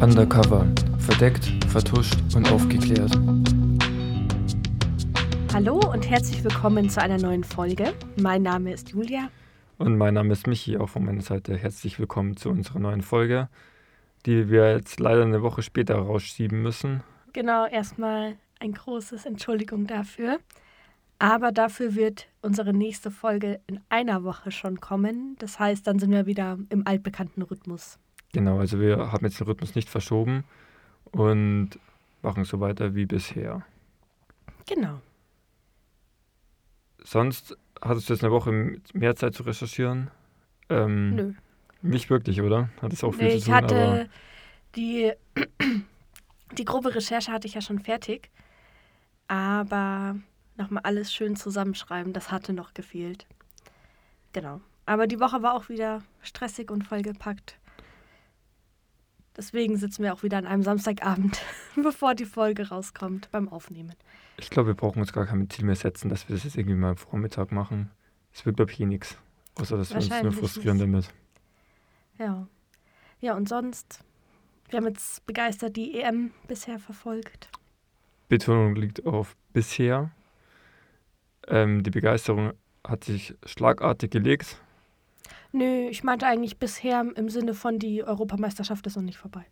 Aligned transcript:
Undercover. 0.00 0.64
Verdeckt, 1.00 1.44
vertuscht 1.66 2.14
und 2.36 2.48
aufgeklärt. 2.52 3.10
Hallo 5.52 5.80
und 5.92 6.08
herzlich 6.08 6.44
willkommen 6.44 6.88
zu 6.88 7.02
einer 7.02 7.18
neuen 7.18 7.42
Folge. 7.42 7.92
Mein 8.16 8.42
Name 8.42 8.72
ist 8.72 8.90
Julia. 8.90 9.28
Und 9.76 9.98
mein 9.98 10.14
Name 10.14 10.32
ist 10.32 10.46
Michi, 10.46 10.76
auch 10.76 10.88
von 10.88 11.04
meiner 11.04 11.22
Seite 11.22 11.56
herzlich 11.56 11.98
willkommen 11.98 12.36
zu 12.36 12.48
unserer 12.48 12.78
neuen 12.78 13.02
Folge, 13.02 13.48
die 14.24 14.48
wir 14.48 14.70
jetzt 14.76 15.00
leider 15.00 15.22
eine 15.22 15.42
Woche 15.42 15.62
später 15.62 15.96
rausschieben 15.96 16.62
müssen. 16.62 17.02
Genau, 17.32 17.66
erstmal 17.66 18.36
ein 18.60 18.74
großes 18.74 19.26
Entschuldigung 19.26 19.88
dafür. 19.88 20.38
Aber 21.18 21.50
dafür 21.50 21.96
wird 21.96 22.28
unsere 22.40 22.72
nächste 22.72 23.10
Folge 23.10 23.60
in 23.66 23.80
einer 23.88 24.22
Woche 24.22 24.52
schon 24.52 24.80
kommen. 24.80 25.34
Das 25.40 25.58
heißt, 25.58 25.84
dann 25.88 25.98
sind 25.98 26.12
wir 26.12 26.26
wieder 26.26 26.56
im 26.68 26.86
altbekannten 26.86 27.42
Rhythmus. 27.42 27.98
Genau, 28.32 28.58
also 28.58 28.80
wir 28.80 29.12
haben 29.12 29.24
jetzt 29.24 29.40
den 29.40 29.46
Rhythmus 29.46 29.74
nicht 29.74 29.88
verschoben 29.88 30.44
und 31.12 31.70
machen 32.22 32.44
so 32.44 32.60
weiter 32.60 32.94
wie 32.94 33.06
bisher. 33.06 33.64
Genau. 34.66 35.00
Sonst 37.02 37.56
hattest 37.80 38.08
du 38.08 38.12
jetzt 38.12 38.22
eine 38.22 38.32
Woche 38.32 38.80
mehr 38.92 39.16
Zeit 39.16 39.34
zu 39.34 39.44
recherchieren? 39.44 40.10
Ähm, 40.68 41.14
Nö. 41.14 41.32
Nicht 41.80 42.10
wirklich, 42.10 42.42
oder? 42.42 42.68
Hat 42.82 42.92
es 42.92 43.04
auch 43.04 43.14
viel 43.14 43.28
nee, 43.28 43.38
zu 43.38 43.46
tun, 43.46 43.54
ich 43.54 43.62
hatte 43.62 44.08
die, 44.74 45.12
die 46.52 46.64
grobe 46.64 46.94
Recherche 46.94 47.32
hatte 47.32 47.46
ich 47.46 47.54
ja 47.54 47.60
schon 47.60 47.78
fertig. 47.78 48.30
Aber 49.28 50.16
nochmal 50.56 50.82
alles 50.84 51.12
schön 51.12 51.36
zusammenschreiben, 51.36 52.12
das 52.12 52.30
hatte 52.30 52.52
noch 52.52 52.74
gefehlt. 52.74 53.26
Genau. 54.32 54.60
Aber 54.86 55.06
die 55.06 55.20
Woche 55.20 55.42
war 55.42 55.54
auch 55.54 55.68
wieder 55.68 56.02
stressig 56.22 56.70
und 56.70 56.82
vollgepackt. 56.82 57.58
Deswegen 59.38 59.76
sitzen 59.76 60.02
wir 60.02 60.12
auch 60.12 60.24
wieder 60.24 60.36
an 60.36 60.46
einem 60.46 60.64
Samstagabend, 60.64 61.40
bevor 61.76 62.16
die 62.16 62.24
Folge 62.24 62.70
rauskommt, 62.70 63.30
beim 63.30 63.48
Aufnehmen. 63.48 63.94
Ich 64.36 64.50
glaube, 64.50 64.70
wir 64.70 64.74
brauchen 64.74 65.00
uns 65.00 65.12
gar 65.12 65.26
kein 65.26 65.48
Ziel 65.48 65.64
mehr 65.64 65.76
setzen, 65.76 66.08
dass 66.08 66.28
wir 66.28 66.34
das 66.34 66.44
jetzt 66.44 66.56
irgendwie 66.56 66.76
mal 66.76 66.90
am 66.90 66.96
Vormittag 66.96 67.52
machen. 67.52 67.88
Es 68.32 68.44
wird, 68.44 68.56
glaube 68.56 68.72
ich, 68.72 68.80
eh 68.80 68.86
nichts. 68.86 69.16
Außer, 69.54 69.76
dass 69.76 69.90
wir 69.90 69.96
uns 69.96 70.22
nur 70.22 70.32
frustrieren 70.32 70.76
nicht. 70.78 70.86
damit. 70.86 71.14
Ja. 72.18 72.48
Ja, 73.20 73.36
und 73.36 73.48
sonst, 73.48 74.04
wir 74.70 74.78
haben 74.78 74.86
jetzt 74.88 75.24
begeistert 75.24 75.76
die 75.76 76.00
EM 76.00 76.32
bisher 76.48 76.80
verfolgt. 76.80 77.48
Betonung 78.28 78.74
liegt 78.74 79.06
auf 79.06 79.36
bisher. 79.52 80.10
Ähm, 81.46 81.84
die 81.84 81.90
Begeisterung 81.90 82.54
hat 82.84 83.04
sich 83.04 83.36
schlagartig 83.46 84.10
gelegt. 84.10 84.60
Nö, 85.52 85.88
ich 85.88 86.04
meinte 86.04 86.26
eigentlich 86.26 86.58
bisher 86.58 87.04
im 87.14 87.28
Sinne 87.28 87.54
von 87.54 87.78
die 87.78 88.04
Europameisterschaft 88.04 88.86
ist 88.86 88.96
noch 88.96 89.02
nicht 89.02 89.18
vorbei. 89.18 89.46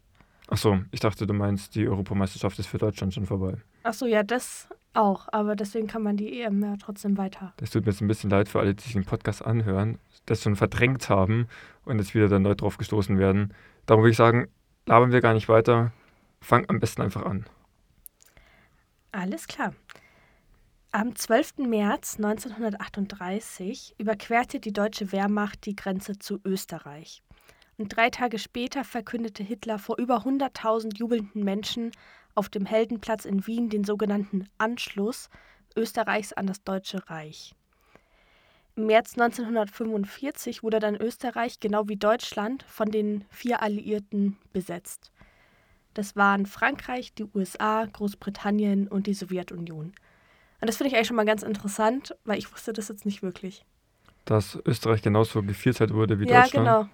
Ach 0.48 0.58
so, 0.58 0.78
ich 0.92 1.00
dachte, 1.00 1.26
du 1.26 1.34
meinst, 1.34 1.74
die 1.74 1.88
Europameisterschaft 1.88 2.58
ist 2.58 2.66
für 2.66 2.78
Deutschland 2.78 3.14
schon 3.14 3.26
vorbei. 3.26 3.56
Ach 3.82 3.94
so, 3.94 4.06
ja, 4.06 4.22
das 4.22 4.68
auch. 4.94 5.28
Aber 5.32 5.56
deswegen 5.56 5.86
kann 5.86 6.02
man 6.02 6.16
die 6.16 6.40
EM 6.40 6.62
ja 6.62 6.76
trotzdem 6.76 7.16
weiter. 7.18 7.52
Das 7.56 7.70
tut 7.70 7.84
mir 7.84 7.92
jetzt 7.92 8.00
ein 8.00 8.08
bisschen 8.08 8.30
leid 8.30 8.48
für 8.48 8.60
alle, 8.60 8.74
die 8.74 8.82
sich 8.82 8.92
den 8.92 9.04
Podcast 9.04 9.44
anhören, 9.44 9.98
das 10.26 10.42
schon 10.42 10.56
verdrängt 10.56 11.08
haben 11.08 11.48
und 11.84 11.98
jetzt 11.98 12.14
wieder 12.14 12.28
dann 12.28 12.42
neu 12.42 12.54
drauf 12.54 12.78
gestoßen 12.78 13.18
werden. 13.18 13.52
Darum 13.86 14.02
würde 14.02 14.12
ich 14.12 14.16
sagen, 14.16 14.48
labern 14.86 15.12
wir 15.12 15.20
gar 15.20 15.34
nicht 15.34 15.48
weiter. 15.48 15.92
Fang 16.40 16.64
am 16.68 16.78
besten 16.78 17.02
einfach 17.02 17.24
an. 17.24 17.46
Alles 19.12 19.46
klar. 19.48 19.72
Am 20.98 21.14
12. 21.14 21.58
März 21.58 22.16
1938 22.16 23.96
überquerte 23.98 24.60
die 24.60 24.72
deutsche 24.72 25.12
Wehrmacht 25.12 25.66
die 25.66 25.76
Grenze 25.76 26.18
zu 26.18 26.40
Österreich. 26.42 27.22
Und 27.76 27.94
drei 27.94 28.08
Tage 28.08 28.38
später 28.38 28.82
verkündete 28.82 29.42
Hitler 29.42 29.78
vor 29.78 29.98
über 29.98 30.24
100.000 30.24 30.96
jubelnden 30.96 31.44
Menschen 31.44 31.92
auf 32.34 32.48
dem 32.48 32.64
Heldenplatz 32.64 33.26
in 33.26 33.46
Wien 33.46 33.68
den 33.68 33.84
sogenannten 33.84 34.48
Anschluss 34.56 35.28
Österreichs 35.76 36.32
an 36.32 36.46
das 36.46 36.64
Deutsche 36.64 37.06
Reich. 37.10 37.54
Im 38.74 38.86
März 38.86 39.18
1945 39.18 40.62
wurde 40.62 40.78
dann 40.78 40.96
Österreich, 40.96 41.60
genau 41.60 41.88
wie 41.88 41.96
Deutschland, 41.96 42.62
von 42.62 42.90
den 42.90 43.26
vier 43.28 43.60
Alliierten 43.60 44.38
besetzt. 44.54 45.12
Das 45.92 46.16
waren 46.16 46.46
Frankreich, 46.46 47.12
die 47.12 47.26
USA, 47.34 47.84
Großbritannien 47.84 48.88
und 48.88 49.06
die 49.06 49.12
Sowjetunion. 49.12 49.92
Und 50.66 50.70
das 50.70 50.78
finde 50.78 50.88
ich 50.88 50.96
eigentlich 50.96 51.06
schon 51.06 51.14
mal 51.14 51.24
ganz 51.24 51.44
interessant, 51.44 52.16
weil 52.24 52.38
ich 52.38 52.52
wusste 52.52 52.72
das 52.72 52.88
jetzt 52.88 53.06
nicht 53.06 53.22
wirklich. 53.22 53.64
Dass 54.24 54.58
Österreich 54.66 55.00
genauso 55.00 55.40
gevierteilt 55.40 55.94
wurde 55.94 56.18
wie 56.18 56.26
ja, 56.26 56.42
Deutschland. 56.42 56.66
Genau. 56.66 56.88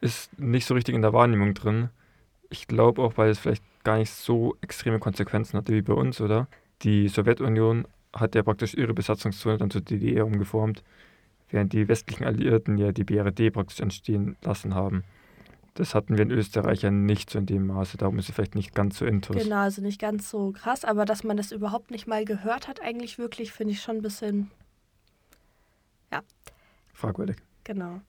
Ist 0.00 0.36
nicht 0.36 0.66
so 0.66 0.74
richtig 0.74 0.96
in 0.96 1.02
der 1.02 1.12
Wahrnehmung 1.12 1.54
drin. 1.54 1.90
Ich 2.50 2.66
glaube 2.66 3.00
auch, 3.00 3.16
weil 3.16 3.30
es 3.30 3.38
vielleicht 3.38 3.62
gar 3.84 3.98
nicht 3.98 4.10
so 4.10 4.56
extreme 4.62 4.98
Konsequenzen 4.98 5.56
hatte 5.56 5.72
wie 5.72 5.82
bei 5.82 5.92
uns, 5.92 6.20
oder? 6.20 6.48
Die 6.82 7.06
Sowjetunion 7.06 7.86
hat 8.12 8.34
ja 8.34 8.42
praktisch 8.42 8.74
ihre 8.74 8.94
Besatzungszone 8.94 9.58
dann 9.58 9.70
zur 9.70 9.82
DDR 9.82 10.26
umgeformt, 10.26 10.82
während 11.50 11.72
die 11.74 11.86
westlichen 11.86 12.24
Alliierten 12.24 12.78
ja 12.78 12.90
die 12.90 13.04
BRD 13.04 13.52
praktisch 13.52 13.78
entstehen 13.78 14.36
lassen 14.42 14.74
haben. 14.74 15.04
Das 15.78 15.94
hatten 15.94 16.16
wir 16.16 16.24
in 16.24 16.32
Österreich 16.32 16.82
ja 16.82 16.90
nicht 16.90 17.30
so 17.30 17.38
in 17.38 17.46
dem 17.46 17.68
Maße, 17.68 17.98
darum 17.98 18.18
ist 18.18 18.28
es 18.28 18.34
vielleicht 18.34 18.56
nicht 18.56 18.74
ganz 18.74 18.98
so 18.98 19.06
intus. 19.06 19.36
Genau, 19.36 19.58
also 19.58 19.80
nicht 19.80 20.00
ganz 20.00 20.28
so 20.28 20.50
krass, 20.50 20.84
aber 20.84 21.04
dass 21.04 21.22
man 21.22 21.36
das 21.36 21.52
überhaupt 21.52 21.92
nicht 21.92 22.08
mal 22.08 22.24
gehört 22.24 22.66
hat, 22.66 22.82
eigentlich 22.82 23.16
wirklich, 23.16 23.52
finde 23.52 23.74
ich 23.74 23.80
schon 23.80 23.98
ein 23.98 24.02
bisschen, 24.02 24.50
ja. 26.10 26.22
Fragwürdig. 26.92 27.36
Genau. 27.62 28.00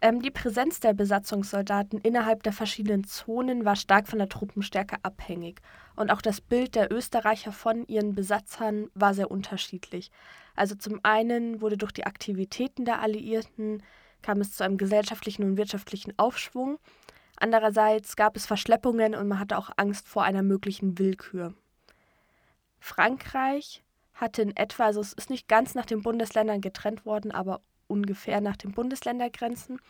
Ähm, 0.00 0.22
die 0.22 0.32
Präsenz 0.32 0.80
der 0.80 0.92
Besatzungssoldaten 0.92 2.00
innerhalb 2.00 2.42
der 2.42 2.52
verschiedenen 2.52 3.04
Zonen 3.04 3.64
war 3.64 3.76
stark 3.76 4.08
von 4.08 4.18
der 4.18 4.28
Truppenstärke 4.28 4.96
abhängig. 5.04 5.60
Und 5.94 6.10
auch 6.10 6.20
das 6.20 6.40
Bild 6.40 6.74
der 6.74 6.90
Österreicher 6.92 7.52
von 7.52 7.86
ihren 7.86 8.16
Besatzern 8.16 8.90
war 8.94 9.14
sehr 9.14 9.30
unterschiedlich. 9.30 10.10
Also 10.56 10.74
zum 10.74 10.98
einen 11.04 11.60
wurde 11.60 11.76
durch 11.76 11.92
die 11.92 12.06
Aktivitäten 12.06 12.84
der 12.84 13.00
Alliierten 13.00 13.84
kam 14.22 14.40
es 14.40 14.52
zu 14.52 14.64
einem 14.64 14.76
gesellschaftlichen 14.76 15.44
und 15.44 15.56
wirtschaftlichen 15.56 16.14
Aufschwung. 16.18 16.78
Andererseits 17.36 18.16
gab 18.16 18.36
es 18.36 18.46
Verschleppungen 18.46 19.14
und 19.14 19.28
man 19.28 19.38
hatte 19.38 19.58
auch 19.58 19.70
Angst 19.76 20.08
vor 20.08 20.24
einer 20.24 20.42
möglichen 20.42 20.98
Willkür. 20.98 21.54
Frankreich 22.80 23.84
hatte 24.14 24.42
in 24.42 24.56
etwa, 24.56 24.86
also 24.86 25.00
es 25.00 25.12
ist 25.12 25.30
nicht 25.30 25.48
ganz 25.48 25.74
nach 25.74 25.86
den 25.86 26.02
Bundesländern 26.02 26.60
getrennt 26.60 27.06
worden, 27.06 27.30
aber 27.30 27.60
ungefähr 27.86 28.40
nach 28.40 28.56
den 28.56 28.72
Bundesländergrenzen. 28.72 29.80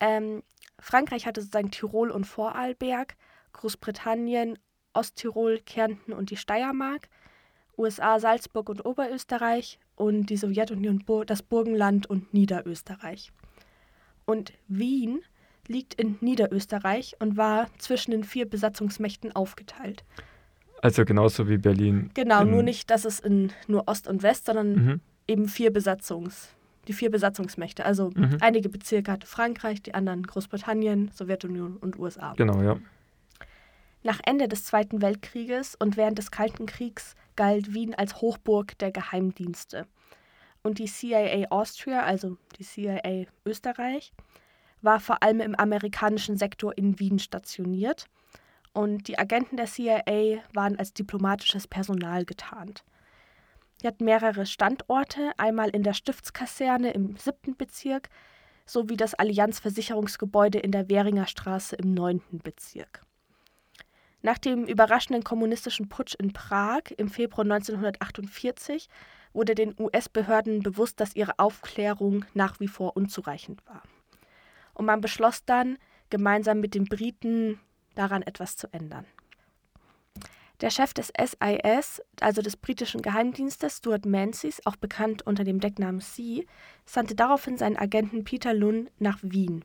Ähm, 0.00 0.42
Frankreich 0.78 1.26
hatte 1.26 1.40
sozusagen 1.40 1.70
Tirol 1.70 2.10
und 2.10 2.24
Vorarlberg, 2.24 3.16
Großbritannien, 3.52 4.58
Osttirol, 4.92 5.60
Kärnten 5.60 6.12
und 6.12 6.30
die 6.30 6.36
Steiermark, 6.36 7.08
USA 7.76 8.18
Salzburg 8.18 8.68
und 8.68 8.84
Oberösterreich 8.84 9.78
und 9.96 10.26
die 10.26 10.36
Sowjetunion 10.36 11.02
das 11.26 11.42
Burgenland 11.42 12.06
und 12.08 12.32
Niederösterreich. 12.32 13.32
Und 14.26 14.52
Wien 14.68 15.20
liegt 15.68 15.94
in 15.94 16.16
Niederösterreich 16.20 17.16
und 17.18 17.36
war 17.36 17.68
zwischen 17.78 18.12
den 18.12 18.24
vier 18.24 18.48
Besatzungsmächten 18.48 19.34
aufgeteilt. 19.34 20.04
Also 20.82 21.04
genauso 21.04 21.48
wie 21.48 21.56
Berlin. 21.56 22.10
Genau, 22.14 22.44
nur 22.44 22.62
nicht, 22.62 22.90
dass 22.90 23.04
es 23.04 23.18
in 23.18 23.52
nur 23.66 23.88
Ost 23.88 24.06
und 24.06 24.22
West, 24.22 24.46
sondern 24.46 24.74
mhm. 24.74 25.00
eben 25.26 25.48
vier 25.48 25.72
Besatzungs, 25.72 26.50
die 26.86 26.92
vier 26.92 27.10
Besatzungsmächte. 27.10 27.84
Also 27.84 28.10
mhm. 28.14 28.36
einige 28.40 28.68
Bezirke 28.68 29.10
hatte 29.10 29.26
Frankreich, 29.26 29.82
die 29.82 29.94
anderen 29.94 30.22
Großbritannien, 30.22 31.10
Sowjetunion 31.12 31.78
und 31.78 31.98
USA. 31.98 32.34
Genau, 32.36 32.62
ja. 32.62 32.78
Nach 34.02 34.20
Ende 34.24 34.46
des 34.46 34.64
Zweiten 34.64 35.02
Weltkrieges 35.02 35.74
und 35.74 35.96
während 35.96 36.18
des 36.18 36.30
Kalten 36.30 36.66
Kriegs 36.66 37.16
galt 37.36 37.72
Wien 37.74 37.94
als 37.94 38.20
Hochburg 38.20 38.78
der 38.78 38.90
Geheimdienste. 38.90 39.86
Und 40.62 40.78
die 40.78 40.86
CIA 40.86 41.48
Austria, 41.50 42.02
also 42.02 42.36
die 42.58 42.64
CIA 42.64 43.26
Österreich, 43.44 44.12
war 44.82 45.00
vor 45.00 45.22
allem 45.22 45.40
im 45.40 45.54
amerikanischen 45.54 46.36
Sektor 46.36 46.76
in 46.76 46.98
Wien 46.98 47.18
stationiert. 47.18 48.06
Und 48.72 49.08
die 49.08 49.18
Agenten 49.18 49.56
der 49.56 49.66
CIA 49.66 50.42
waren 50.52 50.78
als 50.78 50.92
diplomatisches 50.92 51.66
Personal 51.66 52.24
getarnt. 52.24 52.84
Sie 53.80 53.86
hatten 53.86 54.04
mehrere 54.04 54.46
Standorte, 54.46 55.32
einmal 55.36 55.68
in 55.68 55.82
der 55.82 55.94
Stiftskaserne 55.94 56.90
im 56.92 57.16
siebten 57.16 57.56
Bezirk 57.56 58.08
sowie 58.64 58.96
das 58.96 59.14
Allianzversicherungsgebäude 59.14 60.58
in 60.58 60.72
der 60.72 60.88
Währinger 60.88 61.26
Straße 61.26 61.76
im 61.76 61.94
neunten 61.94 62.38
Bezirk. 62.38 63.05
Nach 64.26 64.38
dem 64.38 64.64
überraschenden 64.64 65.22
kommunistischen 65.22 65.88
Putsch 65.88 66.16
in 66.16 66.32
Prag 66.32 66.90
im 66.96 67.08
Februar 67.08 67.44
1948 67.44 68.88
wurde 69.32 69.54
den 69.54 69.72
US-Behörden 69.78 70.64
bewusst, 70.64 70.98
dass 70.98 71.14
ihre 71.14 71.38
Aufklärung 71.38 72.24
nach 72.34 72.58
wie 72.58 72.66
vor 72.66 72.96
unzureichend 72.96 73.64
war. 73.68 73.84
Und 74.74 74.86
man 74.86 75.00
beschloss 75.00 75.44
dann, 75.44 75.78
gemeinsam 76.10 76.58
mit 76.58 76.74
den 76.74 76.86
Briten 76.86 77.60
daran 77.94 78.22
etwas 78.22 78.56
zu 78.56 78.66
ändern. 78.72 79.06
Der 80.60 80.70
Chef 80.70 80.92
des 80.92 81.12
SIS, 81.16 82.02
also 82.20 82.42
des 82.42 82.56
britischen 82.56 83.02
Geheimdienstes, 83.02 83.76
Stuart 83.76 84.06
Menzies, 84.06 84.60
auch 84.64 84.74
bekannt 84.74 85.24
unter 85.24 85.44
dem 85.44 85.60
Decknamen 85.60 86.00
C, 86.00 86.48
sandte 86.84 87.14
daraufhin 87.14 87.58
seinen 87.58 87.76
Agenten 87.76 88.24
Peter 88.24 88.52
Lunn 88.52 88.90
nach 88.98 89.20
Wien. 89.22 89.64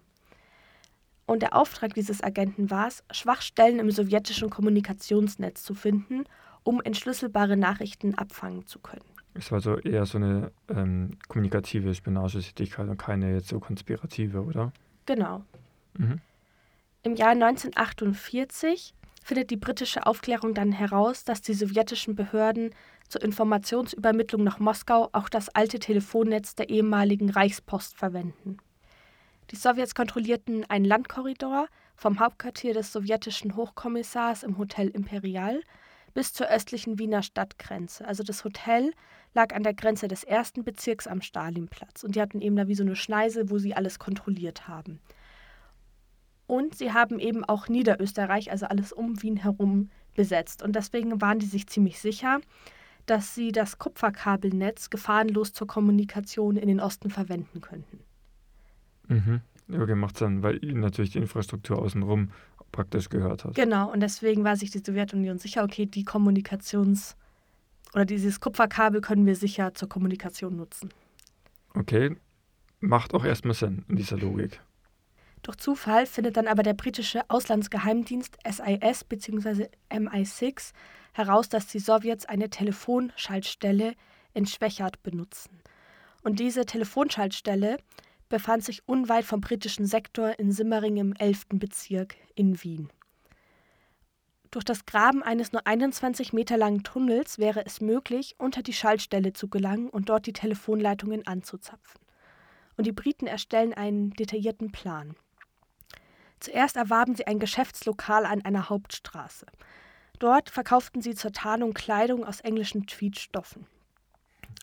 Und 1.31 1.43
der 1.43 1.55
Auftrag 1.55 1.93
dieses 1.93 2.21
Agenten 2.21 2.69
war 2.69 2.87
es, 2.87 3.05
Schwachstellen 3.09 3.79
im 3.79 3.89
sowjetischen 3.89 4.49
Kommunikationsnetz 4.49 5.63
zu 5.63 5.73
finden, 5.73 6.25
um 6.63 6.81
entschlüsselbare 6.81 7.55
Nachrichten 7.55 8.15
abfangen 8.15 8.67
zu 8.67 8.79
können. 8.79 9.05
Es 9.33 9.49
war 9.49 9.61
so 9.61 9.77
eher 9.77 10.05
so 10.05 10.17
eine 10.17 10.51
ähm, 10.67 11.11
kommunikative 11.29 11.95
Spionagetätigkeit 11.95 12.89
und 12.89 12.97
keine 12.97 13.33
jetzt 13.33 13.47
so 13.47 13.61
konspirative, 13.61 14.43
oder? 14.43 14.73
Genau. 15.05 15.45
Mhm. 15.97 16.19
Im 17.03 17.15
Jahr 17.15 17.31
1948 17.31 18.93
findet 19.23 19.51
die 19.51 19.57
britische 19.57 20.05
Aufklärung 20.05 20.53
dann 20.53 20.73
heraus, 20.73 21.23
dass 21.23 21.41
die 21.41 21.53
sowjetischen 21.53 22.13
Behörden 22.13 22.71
zur 23.07 23.23
Informationsübermittlung 23.23 24.43
nach 24.43 24.59
Moskau 24.59 25.07
auch 25.13 25.29
das 25.29 25.47
alte 25.47 25.79
Telefonnetz 25.79 26.55
der 26.55 26.69
ehemaligen 26.69 27.29
Reichspost 27.29 27.95
verwenden. 27.95 28.57
Die 29.51 29.57
Sowjets 29.57 29.95
kontrollierten 29.95 30.63
einen 30.69 30.85
Landkorridor 30.85 31.67
vom 31.97 32.21
Hauptquartier 32.21 32.73
des 32.73 32.93
sowjetischen 32.93 33.57
Hochkommissars 33.57 34.43
im 34.43 34.57
Hotel 34.57 34.87
Imperial 34.87 35.61
bis 36.13 36.31
zur 36.31 36.47
östlichen 36.47 36.99
Wiener 36.99 37.21
Stadtgrenze. 37.21 38.07
Also 38.07 38.23
das 38.23 38.45
Hotel 38.45 38.93
lag 39.33 39.53
an 39.53 39.63
der 39.63 39.73
Grenze 39.73 40.07
des 40.07 40.23
ersten 40.23 40.63
Bezirks 40.63 41.05
am 41.05 41.21
Stalinplatz 41.21 42.03
und 42.03 42.15
die 42.15 42.21
hatten 42.21 42.41
eben 42.41 42.55
da 42.55 42.69
wie 42.69 42.75
so 42.75 42.83
eine 42.83 42.95
Schneise, 42.95 43.49
wo 43.49 43.57
sie 43.57 43.75
alles 43.75 43.99
kontrolliert 43.99 44.69
haben. 44.69 45.01
Und 46.47 46.75
sie 46.75 46.93
haben 46.93 47.19
eben 47.19 47.43
auch 47.43 47.67
Niederösterreich, 47.67 48.51
also 48.51 48.67
alles 48.67 48.93
um 48.93 49.21
Wien 49.21 49.37
herum, 49.37 49.89
besetzt. 50.15 50.63
Und 50.63 50.77
deswegen 50.77 51.21
waren 51.21 51.39
die 51.39 51.45
sich 51.45 51.67
ziemlich 51.67 51.99
sicher, 51.99 52.39
dass 53.05 53.35
sie 53.35 53.51
das 53.51 53.79
Kupferkabelnetz 53.79 54.89
gefahrenlos 54.89 55.51
zur 55.53 55.67
Kommunikation 55.67 56.55
in 56.55 56.67
den 56.67 56.79
Osten 56.79 57.09
verwenden 57.09 57.61
könnten. 57.61 58.03
Mhm. 59.11 59.41
Okay, 59.73 59.95
macht 59.95 60.17
Sinn, 60.17 60.43
weil 60.43 60.63
ihnen 60.63 60.81
natürlich 60.81 61.11
die 61.11 61.19
Infrastruktur 61.19 61.79
außenrum 61.79 62.31
praktisch 62.71 63.09
gehört 63.09 63.45
hat. 63.45 63.55
Genau, 63.55 63.91
und 63.91 63.99
deswegen 63.99 64.43
war 64.43 64.55
sich 64.55 64.71
die 64.71 64.79
Sowjetunion 64.79 65.37
sicher, 65.37 65.63
okay, 65.63 65.85
die 65.85 66.03
Kommunikations- 66.03 67.15
oder 67.93 68.05
dieses 68.05 68.39
Kupferkabel 68.39 69.01
können 69.01 69.25
wir 69.25 69.35
sicher 69.35 69.73
zur 69.73 69.89
Kommunikation 69.89 70.55
nutzen. 70.55 70.89
Okay, 71.73 72.15
macht 72.79 73.13
auch 73.13 73.25
erstmal 73.25 73.53
Sinn 73.53 73.85
in 73.87 73.95
dieser 73.95 74.17
Logik. 74.17 74.61
Durch 75.43 75.57
Zufall 75.57 76.05
findet 76.05 76.37
dann 76.37 76.47
aber 76.47 76.63
der 76.63 76.73
britische 76.73 77.21
Auslandsgeheimdienst 77.29 78.37
SIS 78.45 79.03
bzw. 79.03 79.67
MI6 79.89 80.71
heraus, 81.13 81.49
dass 81.49 81.67
die 81.67 81.79
Sowjets 81.79 82.25
eine 82.25 82.49
Telefonschaltstelle 82.49 83.95
in 84.33 84.45
Schwächert 84.45 85.01
benutzen. 85.03 85.59
Und 86.23 86.39
diese 86.39 86.65
Telefonschaltstelle 86.65 87.77
befand 88.31 88.63
sich 88.63 88.87
unweit 88.87 89.25
vom 89.25 89.41
britischen 89.41 89.85
Sektor 89.85 90.39
in 90.39 90.51
Simmering 90.51 90.97
im 90.97 91.13
11. 91.13 91.47
Bezirk 91.53 92.15
in 92.33 92.63
Wien. 92.63 92.89
Durch 94.49 94.65
das 94.65 94.85
Graben 94.85 95.21
eines 95.21 95.51
nur 95.51 95.67
21 95.67 96.33
Meter 96.33 96.57
langen 96.57 96.83
Tunnels 96.83 97.37
wäre 97.37 97.65
es 97.65 97.79
möglich, 97.79 98.35
unter 98.37 98.63
die 98.63 98.73
Schaltstelle 98.73 99.33
zu 99.33 99.47
gelangen 99.47 99.89
und 99.89 100.09
dort 100.09 100.25
die 100.25 100.33
Telefonleitungen 100.33 101.27
anzuzapfen. 101.27 102.01
Und 102.75 102.87
die 102.87 102.91
Briten 102.91 103.27
erstellen 103.27 103.73
einen 103.73 104.11
detaillierten 104.11 104.71
Plan. 104.71 105.15
Zuerst 106.39 106.75
erwarben 106.75 107.15
sie 107.15 107.27
ein 107.27 107.39
Geschäftslokal 107.39 108.25
an 108.25 108.43
einer 108.43 108.69
Hauptstraße. 108.69 109.45
Dort 110.19 110.49
verkauften 110.49 111.01
sie 111.01 111.15
zur 111.15 111.31
Tarnung 111.31 111.73
Kleidung 111.73 112.25
aus 112.25 112.41
englischen 112.41 112.87
Tweedstoffen. 112.87 113.67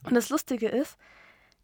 Und 0.04 0.14
das 0.14 0.28
Lustige 0.28 0.68
ist, 0.68 0.98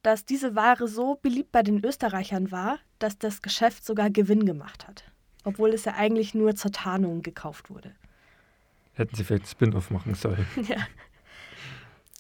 dass 0.05 0.25
diese 0.25 0.55
Ware 0.55 0.87
so 0.87 1.19
beliebt 1.21 1.51
bei 1.51 1.65
den 1.65 1.85
Österreichern 1.85 2.53
war, 2.53 2.79
dass 3.01 3.19
das 3.19 3.43
Geschäft 3.43 3.85
sogar 3.85 4.11
Gewinn 4.11 4.47
gemacht 4.47 4.87
hat, 4.87 5.05
obwohl 5.43 5.71
es 5.71 5.85
ja 5.85 5.95
eigentlich 5.95 6.33
nur 6.33 6.55
zur 6.55 6.71
Tarnung 6.71 7.23
gekauft 7.23 7.69
wurde. 7.71 7.93
Hätten 8.93 9.17
sie 9.17 9.25
vielleicht 9.25 9.49
Spin-off 9.49 9.91
machen 9.91 10.15
sollen. 10.15 10.47
ja. 10.69 10.77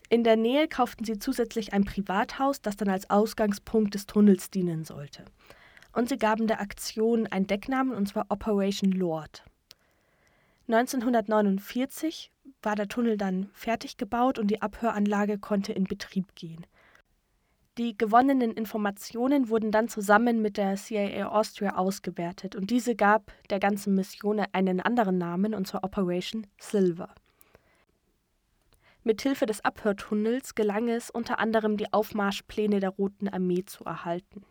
In 0.09 0.25
der 0.25 0.37
Nähe 0.37 0.67
kauften 0.67 1.05
sie 1.05 1.21
zusätzlich 1.21 1.73
ein 1.73 1.85
Privathaus, 1.85 2.61
das 2.61 2.77
dann 2.77 2.89
als 2.89 3.09
Ausgangspunkt 3.09 3.95
des 3.95 4.07
Tunnels 4.07 4.51
dienen 4.51 4.85
sollte 4.85 5.25
und 5.95 6.09
sie 6.09 6.19
gaben 6.19 6.47
der 6.47 6.61
Aktion 6.61 7.27
einen 7.29 7.47
Decknamen, 7.47 7.95
und 7.95 8.09
zwar 8.09 8.27
Operation 8.29 8.93
Lord. 8.93 9.45
1949 10.69 12.31
war 12.63 12.75
der 12.75 12.89
Tunnel 12.89 13.17
dann 13.17 13.49
fertig 13.53 13.97
gebaut 13.97 14.39
und 14.39 14.49
die 14.49 14.63
Abhöranlage 14.63 15.39
konnte 15.39 15.73
in 15.73 15.85
Betrieb 15.85 16.35
gehen. 16.35 16.67
Die 17.77 17.99
gewonnenen 17.99 18.53
Informationen 18.53 19.49
wurden 19.49 19.73
dann 19.73 19.89
zusammen 19.89 20.41
mit 20.41 20.59
der 20.59 20.77
CIA 20.77 21.27
Austria 21.29 21.75
ausgewertet 21.75 22.55
und 22.55 22.71
diese 22.71 22.95
gab 22.95 23.33
der 23.51 23.59
ganzen 23.59 23.97
Mission 23.97 24.41
einen 24.53 24.81
anderen 24.81 25.19
Namen, 25.19 25.55
und 25.55 25.67
zwar 25.67 25.83
Operation 25.83 26.47
Silver. 26.61 27.13
Mithilfe 29.03 29.47
des 29.47 29.65
Abhörtunnels 29.65 30.55
gelang 30.55 30.89
es 30.89 31.11
unter 31.11 31.41
anderem, 31.41 31.77
die 31.77 31.93
Aufmarschpläne 31.93 32.79
der 32.79 32.91
Roten 32.91 33.29
Armee 33.29 33.65
zu 33.65 33.85
erhalten. 33.85 34.45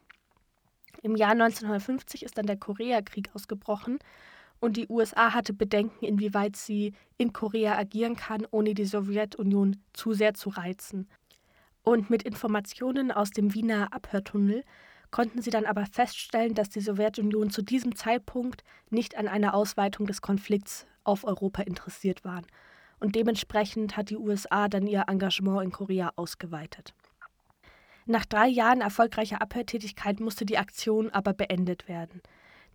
Im 1.01 1.15
Jahr 1.15 1.31
1950 1.31 2.23
ist 2.23 2.37
dann 2.37 2.45
der 2.45 2.57
Koreakrieg 2.57 3.31
ausgebrochen 3.33 3.99
und 4.59 4.77
die 4.77 4.87
USA 4.89 5.33
hatte 5.33 5.53
Bedenken, 5.53 6.05
inwieweit 6.05 6.55
sie 6.55 6.93
in 7.17 7.33
Korea 7.33 7.77
agieren 7.77 8.15
kann, 8.15 8.45
ohne 8.51 8.73
die 8.73 8.85
Sowjetunion 8.85 9.77
zu 9.93 10.13
sehr 10.13 10.33
zu 10.33 10.49
reizen. 10.49 11.09
Und 11.83 12.09
mit 12.09 12.24
Informationen 12.24 13.12
aus 13.12 13.31
dem 13.31 13.53
Wiener 13.53 13.94
Abhörtunnel 13.94 14.63
konnten 15.12 15.41
sie 15.41 15.51
dann 15.51 15.65
aber 15.65 15.85
feststellen, 15.85 16.56
dass 16.56 16.69
die 16.69 16.81
Sowjetunion 16.81 17.50
zu 17.50 17.62
diesem 17.62 17.95
Zeitpunkt 17.95 18.63
nicht 18.89 19.15
an 19.15 19.27
einer 19.27 19.53
Ausweitung 19.53 20.07
des 20.07 20.21
Konflikts 20.21 20.88
auf 21.03 21.24
Europa 21.24 21.62
interessiert 21.62 22.25
waren. 22.25 22.47
Und 23.00 23.15
dementsprechend 23.15 23.97
hat 23.97 24.09
die 24.09 24.18
USA 24.18 24.69
dann 24.69 24.88
ihr 24.88 25.06
Engagement 25.07 25.63
in 25.63 25.71
Korea 25.71 26.13
ausgeweitet. 26.15 26.94
Nach 28.06 28.25
drei 28.25 28.47
Jahren 28.47 28.81
erfolgreicher 28.81 29.41
Abhörtätigkeit 29.41 30.19
musste 30.19 30.45
die 30.45 30.57
Aktion 30.57 31.09
aber 31.09 31.33
beendet 31.33 31.88
werden. 31.88 32.21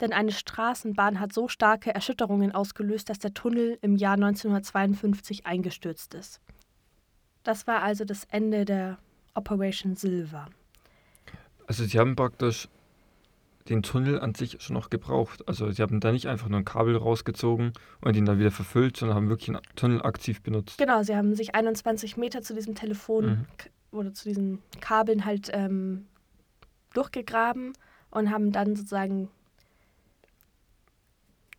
Denn 0.01 0.13
eine 0.13 0.33
Straßenbahn 0.33 1.19
hat 1.19 1.33
so 1.33 1.49
starke 1.49 1.95
Erschütterungen 1.95 2.55
ausgelöst, 2.55 3.11
dass 3.11 3.19
der 3.19 3.35
Tunnel 3.35 3.79
im 3.83 3.97
Jahr 3.97 4.15
1952 4.15 5.45
eingestürzt 5.45 6.15
ist. 6.15 6.41
Das 7.45 7.67
war 7.67 7.83
also 7.83 8.05
das 8.05 8.25
Ende 8.31 8.65
der 8.65 8.99
Operation 9.35 9.97
Silver. 9.97 10.47
Also 11.67 11.85
Sie 11.85 11.99
haben 11.99 12.17
praktisch 12.17 12.69
den 13.69 13.83
Tunnel 13.83 14.21
an 14.21 14.35
sich 14.35 14.63
schon 14.63 14.75
noch 14.75 14.89
gebraucht. 14.89 15.47
Also 15.47 15.71
Sie 15.71 15.83
haben 15.83 16.01
da 16.01 16.13
nicht 16.13 16.27
einfach 16.27 16.49
nur 16.49 16.59
ein 16.59 16.65
Kabel 16.65 16.97
rausgezogen 16.97 17.73
und 18.01 18.17
ihn 18.17 18.25
dann 18.25 18.39
wieder 18.39 18.51
verfüllt, 18.51 18.97
sondern 18.97 19.17
haben 19.17 19.29
wirklich 19.29 19.51
einen 19.51 19.61
Tunnel 19.77 20.03
aktiv 20.03 20.41
benutzt. 20.43 20.79
Genau, 20.79 21.03
Sie 21.03 21.15
haben 21.15 21.35
sich 21.35 21.55
21 21.55 22.17
Meter 22.17 22.43
zu 22.43 22.55
diesem 22.55 22.75
Telefon 22.75 23.27
mhm 23.27 23.47
oder 23.91 24.13
zu 24.13 24.29
diesen 24.29 24.63
Kabeln 24.81 25.25
halt 25.25 25.51
ähm, 25.53 26.07
durchgegraben 26.95 27.73
und 28.11 28.31
haben 28.31 28.53
dann 28.53 28.77
sozusagen 28.77 29.29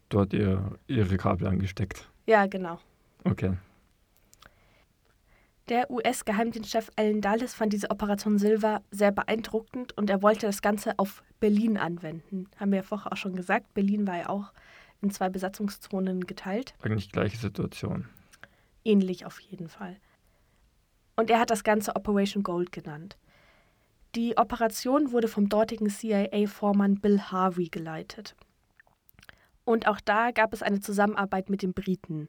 dort 0.10 0.34
ihr, 0.34 0.78
ihre 0.88 1.18
Kabel 1.18 1.48
angesteckt. 1.48 2.10
Ja, 2.26 2.46
genau. 2.48 2.80
Okay. 3.24 3.54
Der 5.70 5.90
US-Geheimdienstchef 5.92 6.90
Alan 6.96 7.22
Dulles 7.22 7.54
fand 7.54 7.74
diese 7.74 7.90
Operation 7.92 8.40
Silver 8.40 8.82
sehr 8.92 9.12
beeindruckend 9.12 9.96
und 9.98 10.10
er 10.10 10.22
wollte 10.22 10.48
das 10.48 10.62
Ganze 10.62 10.98
auf 10.98 11.24
Berlin 11.40 11.78
anwenden. 11.78 12.48
Haben 12.58 12.72
wir 12.72 12.78
ja 12.78 12.84
vorher 12.84 13.14
auch 13.14 13.18
schon 13.18 13.36
gesagt. 13.36 13.74
Berlin 13.74 14.08
war 14.08 14.18
ja 14.18 14.30
auch 14.30 14.52
in 15.02 15.12
zwei 15.12 15.30
Besatzungszonen 15.30 16.26
geteilt. 16.26 16.74
Eigentlich 16.82 17.12
gleiche 17.12 17.38
Situation. 17.38 18.08
Ähnlich 18.84 19.26
auf 19.26 19.40
jeden 19.40 19.70
Fall 19.70 19.98
und 21.20 21.30
er 21.30 21.40
hat 21.40 21.50
das 21.50 21.66
Ganze 21.66 21.98
Operation 21.98 22.44
Gold 22.44 22.72
genannt. 22.72 23.18
Die 24.16 24.38
Operation 24.38 25.12
wurde 25.12 25.28
vom 25.28 25.50
dortigen 25.50 25.90
CIA-Vormann 25.90 27.02
Bill 27.02 27.20
Harvey 27.20 27.68
geleitet. 27.68 28.38
Und 29.66 29.86
auch 29.86 30.00
da 30.00 30.32
gab 30.32 30.54
es 30.54 30.64
eine 30.64 30.80
Zusammenarbeit 30.80 31.50
mit 31.50 31.62
den 31.62 31.74
Briten. 31.74 32.28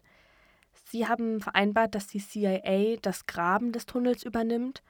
Sie 0.90 1.06
haben 1.06 1.40
vereinbart, 1.40 1.94
dass 1.94 2.08
die 2.08 2.18
CIA 2.18 2.96
das 3.00 3.26
Graben 3.26 3.70
des 3.72 3.86
Tunnels 3.86 4.24
übernimmt 4.24 4.82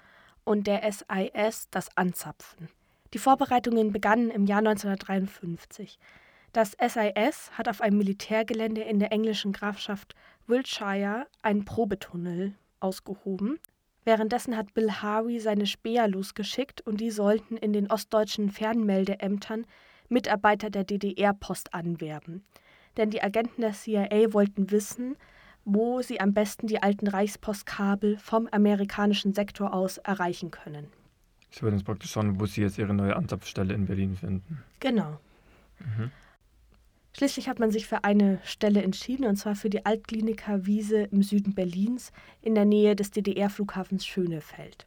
und 0.45 0.67
der 0.67 0.91
SIS 0.91 1.69
das 1.71 1.95
Anzapfen. 1.97 2.69
Die 3.13 3.19
Vorbereitungen 3.19 3.93
begannen 3.93 4.31
im 4.31 4.47
Jahr 4.47 4.61
1953. 4.61 5.99
Das 6.53 6.73
SIS 6.81 7.51
hat 7.53 7.69
auf 7.69 7.81
einem 7.81 7.99
Militärgelände 7.99 8.81
in 8.81 8.99
der 8.99 9.13
englischen 9.13 9.53
Grafschaft 9.53 10.15
Wiltshire 10.47 11.27
einen 11.43 11.65
Probetunnel 11.65 12.55
ausgehoben, 12.81 13.61
Währenddessen 14.05 14.57
hat 14.57 14.73
Bill 14.75 14.91
Harvey 14.91 15.39
seine 15.41 15.67
Späher 15.67 16.09
losgeschickt 16.09 16.81
und 16.81 17.01
die 17.01 17.11
sollten 17.11 17.57
in 17.57 17.73
den 17.73 17.91
ostdeutschen 17.91 18.51
Fernmeldeämtern 18.51 19.67
Mitarbeiter 20.09 20.71
der 20.71 20.85
DDR-Post 20.85 21.75
anwerben. 21.75 22.45
Denn 22.97 23.11
die 23.11 23.23
Agenten 23.23 23.61
der 23.61 23.73
CIA 23.73 24.33
wollten 24.33 24.71
wissen, 24.71 25.17
wo 25.65 26.03
sie 26.03 26.21
am 26.21 26.33
besten 26.33 26.67
die 26.67 26.83
alten 26.83 27.07
Reichspostkabel 27.07 28.17
vom 28.19 28.49
amerikanischen 28.51 29.35
Sektor 29.35 29.75
aus 29.75 29.99
erreichen 29.99 30.51
können. 30.51 30.89
Sie 31.51 31.63
wollten 31.63 31.75
uns 31.75 31.85
praktisch 31.85 32.13
schauen, 32.13 32.41
wo 32.41 32.47
sie 32.47 32.63
jetzt 32.63 32.79
ihre 32.79 32.95
neue 32.95 33.17
Anzapfstelle 33.17 33.75
in 33.75 33.87
Berlin 33.87 34.17
finden. 34.17 34.63
Genau. 34.79 35.19
Mhm. 35.81 36.11
Schließlich 37.17 37.49
hat 37.49 37.59
man 37.59 37.73
sich 37.73 37.87
für 37.87 38.05
eine 38.05 38.39
Stelle 38.45 38.83
entschieden, 38.83 39.27
und 39.27 39.37
zwar 39.37 39.57
für 39.57 39.69
die 39.69 39.85
Altkliniker 39.85 40.65
Wiese 40.67 41.03
im 41.03 41.23
Süden 41.23 41.55
Berlins 41.55 42.13
in 42.41 42.55
der 42.55 42.65
Nähe 42.65 42.95
des 42.95 43.11
DDR-Flughafens 43.11 44.07
Schönefeld. 44.07 44.87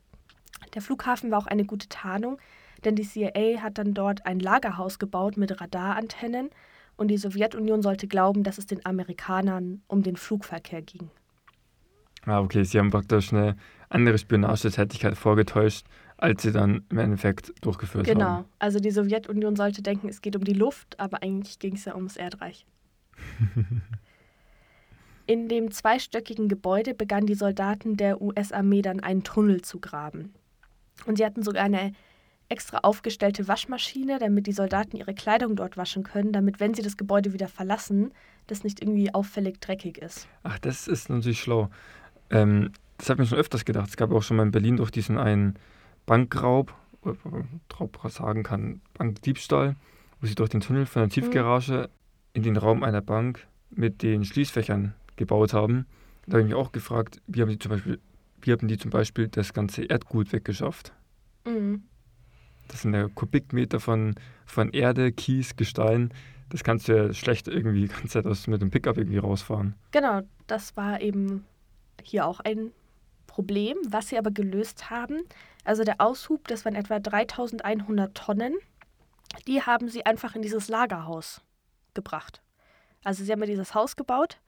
Der 0.74 0.82
Flughafen 0.82 1.32
war 1.32 1.40
auch 1.40 1.48
eine 1.48 1.66
gute 1.66 1.90
Tarnung, 1.90 2.40
denn 2.86 2.96
die 2.96 3.04
CIA 3.04 3.62
hat 3.62 3.78
dann 3.78 3.94
dort 3.94 4.26
ein 4.26 4.40
Lagerhaus 4.40 5.00
gebaut 5.00 5.38
mit 5.38 5.60
Radarantennen 5.60 6.50
und 6.98 7.10
die 7.10 7.18
Sowjetunion 7.18 7.82
sollte 7.82 8.08
glauben, 8.08 8.44
dass 8.44 8.58
es 8.58 8.66
den 8.66 8.86
Amerikanern 8.86 9.82
um 9.88 10.04
den 10.04 10.16
Flugverkehr 10.16 10.82
ging. 10.82 11.10
Ah, 12.26 12.40
okay, 12.40 12.64
sie 12.64 12.80
haben 12.80 12.92
praktisch 12.92 13.34
eine 13.34 13.58
andere 13.90 14.18
Spionagetätigkeit 14.18 15.18
vorgetäuscht, 15.18 15.86
als 16.18 16.42
sie 16.44 16.52
dann 16.52 16.86
im 16.90 16.98
Endeffekt 16.98 17.54
durchgeführt 17.62 18.06
genau. 18.06 18.26
haben. 18.26 18.36
Genau, 18.44 18.50
also 18.60 18.80
die 18.80 18.92
Sowjetunion 18.92 19.56
sollte 19.56 19.82
denken, 19.82 20.08
es 20.08 20.22
geht 20.22 20.36
um 20.36 20.44
die 20.44 20.54
Luft, 20.54 21.00
aber 21.00 21.22
eigentlich 21.22 21.60
ging 21.60 21.76
es 21.76 21.86
ja 21.86 21.96
ums 21.96 22.16
Erdreich. 22.16 22.66
In 25.26 25.48
dem 25.48 25.72
zweistöckigen 25.72 26.50
Gebäude 26.50 26.94
begannen 26.94 27.28
die 27.28 27.36
Soldaten 27.36 27.96
der 27.96 28.22
US-Armee 28.22 28.82
dann 28.82 29.00
einen 29.00 29.24
Tunnel 29.24 29.62
zu 29.62 29.80
graben. 29.80 30.34
Und 31.06 31.18
sie 31.18 31.26
hatten 31.26 31.44
sogar 31.44 31.64
eine 31.64 31.94
extra 32.54 32.78
aufgestellte 32.84 33.48
Waschmaschine, 33.48 34.20
damit 34.20 34.48
die 34.48 34.54
Soldaten 34.54 34.96
ihre 34.96 35.14
Kleidung 35.14 35.56
dort 35.56 35.76
waschen 35.76 36.04
können, 36.04 36.32
damit, 36.32 36.60
wenn 36.60 36.74
sie 36.74 36.84
das 36.84 36.96
Gebäude 36.96 37.34
wieder 37.34 37.48
verlassen, 37.48 38.14
das 38.48 38.64
nicht 38.64 38.82
irgendwie 38.82 39.14
auffällig 39.14 39.60
dreckig 39.60 39.98
ist. 39.98 40.28
Ach, 40.44 40.60
das 40.60 40.88
ist 40.88 41.10
natürlich 41.10 41.42
schlau. 41.42 41.70
Ähm, 42.30 42.72
das 42.98 43.10
habe 43.10 43.22
ich 43.22 43.30
mir 43.30 43.36
schon 43.36 43.40
öfters 43.40 43.66
gedacht. 43.66 43.90
Es 43.90 43.98
gab 43.98 44.12
auch 44.12 44.24
schon 44.24 44.38
mal 44.38 44.44
in 44.44 44.52
Berlin 44.52 44.78
durch 44.78 44.92
diesen 44.92 45.18
einen 45.18 45.56
Bankraub, 46.06 46.74
oder 47.02 47.18
Raub 47.80 48.00
sagen 48.10 48.44
kann, 48.44 48.82
Bankdiebstahl, 48.94 49.76
wo 50.22 50.28
sie 50.28 50.36
durch 50.36 50.50
den 50.50 50.62
Tunnel 50.62 50.86
von 50.86 51.02
der 51.02 51.08
mhm. 51.08 51.12
Tiefgarage 51.12 51.74
mhm. 51.74 51.88
in 52.34 52.44
den 52.44 52.58
Raum 52.58 52.84
einer 52.84 53.02
Bank 53.02 53.48
mit 53.72 54.04
den 54.04 54.24
Schließfächern 54.24 54.94
gebaut 55.16 55.54
haben. 55.54 55.86
Da 56.26 56.34
habe 56.34 56.42
ich 56.42 56.48
mich 56.48 56.56
auch 56.56 56.72
gefragt, 56.72 57.22
wie 57.28 57.42
haben 57.42 57.50
die 57.50 57.60
zum 57.60 57.72
Beispiel, 57.72 58.00
wie 58.42 58.52
haben 58.52 58.68
die 58.68 58.78
zum 58.78 58.92
Beispiel 58.92 59.28
das 59.28 59.54
ganze 59.54 59.84
Erdgut 59.84 60.32
weggeschafft? 60.32 60.94
Mhm. 61.46 61.84
Das 62.68 62.82
sind 62.82 62.94
ja 62.94 63.08
Kubikmeter 63.08 63.80
von, 63.80 64.16
von 64.46 64.72
Erde, 64.72 65.12
Kies, 65.12 65.56
Gestein. 65.56 66.14
Das 66.50 66.64
kannst 66.64 66.88
du 66.88 66.96
ja 66.96 67.14
schlecht 67.14 67.48
irgendwie 67.48 67.82
die 67.82 67.88
ganze 67.88 68.10
Zeit 68.10 68.26
aus, 68.26 68.48
mit 68.48 68.62
dem 68.62 68.70
Pickup 68.70 68.98
irgendwie 68.98 69.18
rausfahren. 69.18 69.76
Genau, 69.92 70.22
das 70.48 70.76
war 70.78 71.02
eben 71.02 71.46
hier 72.02 72.26
auch 72.28 72.40
ein 72.40 72.72
Problem, 73.28 73.78
was 73.88 74.10
sie 74.10 74.18
aber 74.18 74.32
gelöst 74.32 74.90
haben. 74.90 75.24
Also 75.64 75.84
der 75.84 76.00
Aushub, 76.00 76.48
das 76.48 76.66
waren 76.66 76.76
etwa 76.76 77.00
3100 77.00 78.16
Tonnen, 78.16 78.54
die 79.48 79.62
haben 79.62 79.90
sie 79.90 80.06
einfach 80.06 80.36
in 80.36 80.42
dieses 80.42 80.68
Lagerhaus 80.68 81.42
gebracht. 81.94 82.42
Also 83.04 83.24
sie 83.24 83.32
haben 83.32 83.40
ja 83.40 83.48
dieses 83.48 83.74
Haus 83.74 83.96
gebaut 83.96 84.40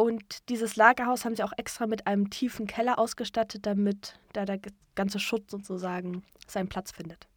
und 0.00 0.48
dieses 0.48 0.76
Lagerhaus 0.76 1.26
haben 1.26 1.36
sie 1.36 1.42
auch 1.42 1.52
extra 1.58 1.86
mit 1.86 2.06
einem 2.06 2.30
tiefen 2.30 2.66
Keller 2.66 2.98
ausgestattet, 2.98 3.66
damit 3.66 4.18
da 4.32 4.46
der 4.46 4.58
ganze 4.94 5.18
Schutt 5.18 5.50
sozusagen 5.50 6.22
seinen 6.46 6.70
Platz 6.70 6.90
findet. 6.90 7.28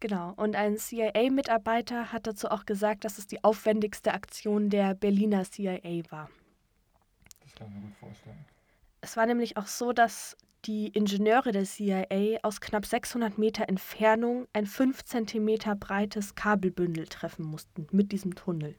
Genau. 0.00 0.32
Und 0.36 0.56
ein 0.56 0.78
CIA-Mitarbeiter 0.78 2.12
hat 2.14 2.26
dazu 2.26 2.48
auch 2.48 2.64
gesagt, 2.64 3.04
dass 3.04 3.18
es 3.18 3.26
die 3.26 3.44
aufwendigste 3.44 4.14
Aktion 4.14 4.70
der 4.70 4.94
Berliner 4.94 5.44
CIA 5.44 6.00
war. 6.08 6.30
Das 7.42 7.54
kann 7.56 7.68
ich 7.68 7.74
mir 7.74 7.80
gut 7.82 7.96
vorstellen. 7.96 8.46
Es 9.02 9.18
war 9.18 9.26
nämlich 9.26 9.58
auch 9.58 9.66
so, 9.66 9.92
dass 9.92 10.34
die 10.64 10.88
Ingenieure 10.88 11.52
der 11.52 11.64
CIA 11.64 12.38
aus 12.42 12.62
knapp 12.62 12.86
600 12.86 13.36
Meter 13.36 13.68
Entfernung 13.68 14.48
ein 14.54 14.64
5 14.64 15.04
cm 15.04 15.78
breites 15.78 16.34
Kabelbündel 16.34 17.06
treffen 17.06 17.44
mussten 17.44 17.86
mit 17.92 18.12
diesem 18.12 18.34
Tunnel. 18.34 18.76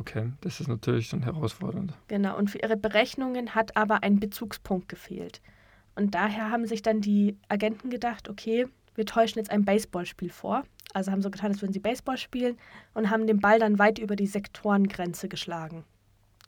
Okay, 0.00 0.32
das 0.40 0.60
ist 0.60 0.68
natürlich 0.68 1.08
schon 1.08 1.22
herausfordernd. 1.22 1.92
Genau, 2.08 2.36
und 2.36 2.50
für 2.50 2.58
ihre 2.58 2.76
Berechnungen 2.76 3.54
hat 3.54 3.76
aber 3.76 4.02
ein 4.02 4.18
Bezugspunkt 4.18 4.88
gefehlt. 4.88 5.42
Und 5.94 6.14
daher 6.14 6.50
haben 6.50 6.66
sich 6.66 6.80
dann 6.80 7.02
die 7.02 7.36
Agenten 7.48 7.90
gedacht, 7.90 8.30
okay, 8.30 8.66
wir 8.94 9.04
täuschen 9.04 9.38
jetzt 9.38 9.50
ein 9.50 9.64
Baseballspiel 9.64 10.30
vor. 10.30 10.64
Also 10.94 11.12
haben 11.12 11.22
so 11.22 11.30
getan, 11.30 11.52
als 11.52 11.60
würden 11.60 11.72
sie 11.72 11.80
Baseball 11.80 12.16
spielen 12.16 12.56
und 12.94 13.10
haben 13.10 13.26
den 13.26 13.40
Ball 13.40 13.58
dann 13.58 13.78
weit 13.78 13.98
über 13.98 14.16
die 14.16 14.26
Sektorengrenze 14.26 15.28
geschlagen. 15.28 15.84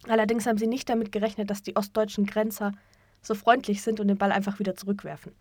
Allerdings 0.09 0.47
haben 0.47 0.59
sie 0.59 0.67
nicht 0.67 0.89
damit 0.89 1.13
gerechnet, 1.13 1.51
dass 1.51 1.63
die 1.63 1.77
ostdeutschen 1.77 2.27
Grenzer 2.27 2.73
so 3.21 3.35
freundlich 3.35 3.83
sind 3.83 4.01
und 4.01 4.09
den 4.09 4.19
Ball 4.19 4.33
einfach 4.33 4.59
wieder 4.59 4.75
zurückwerfen. 4.75 5.33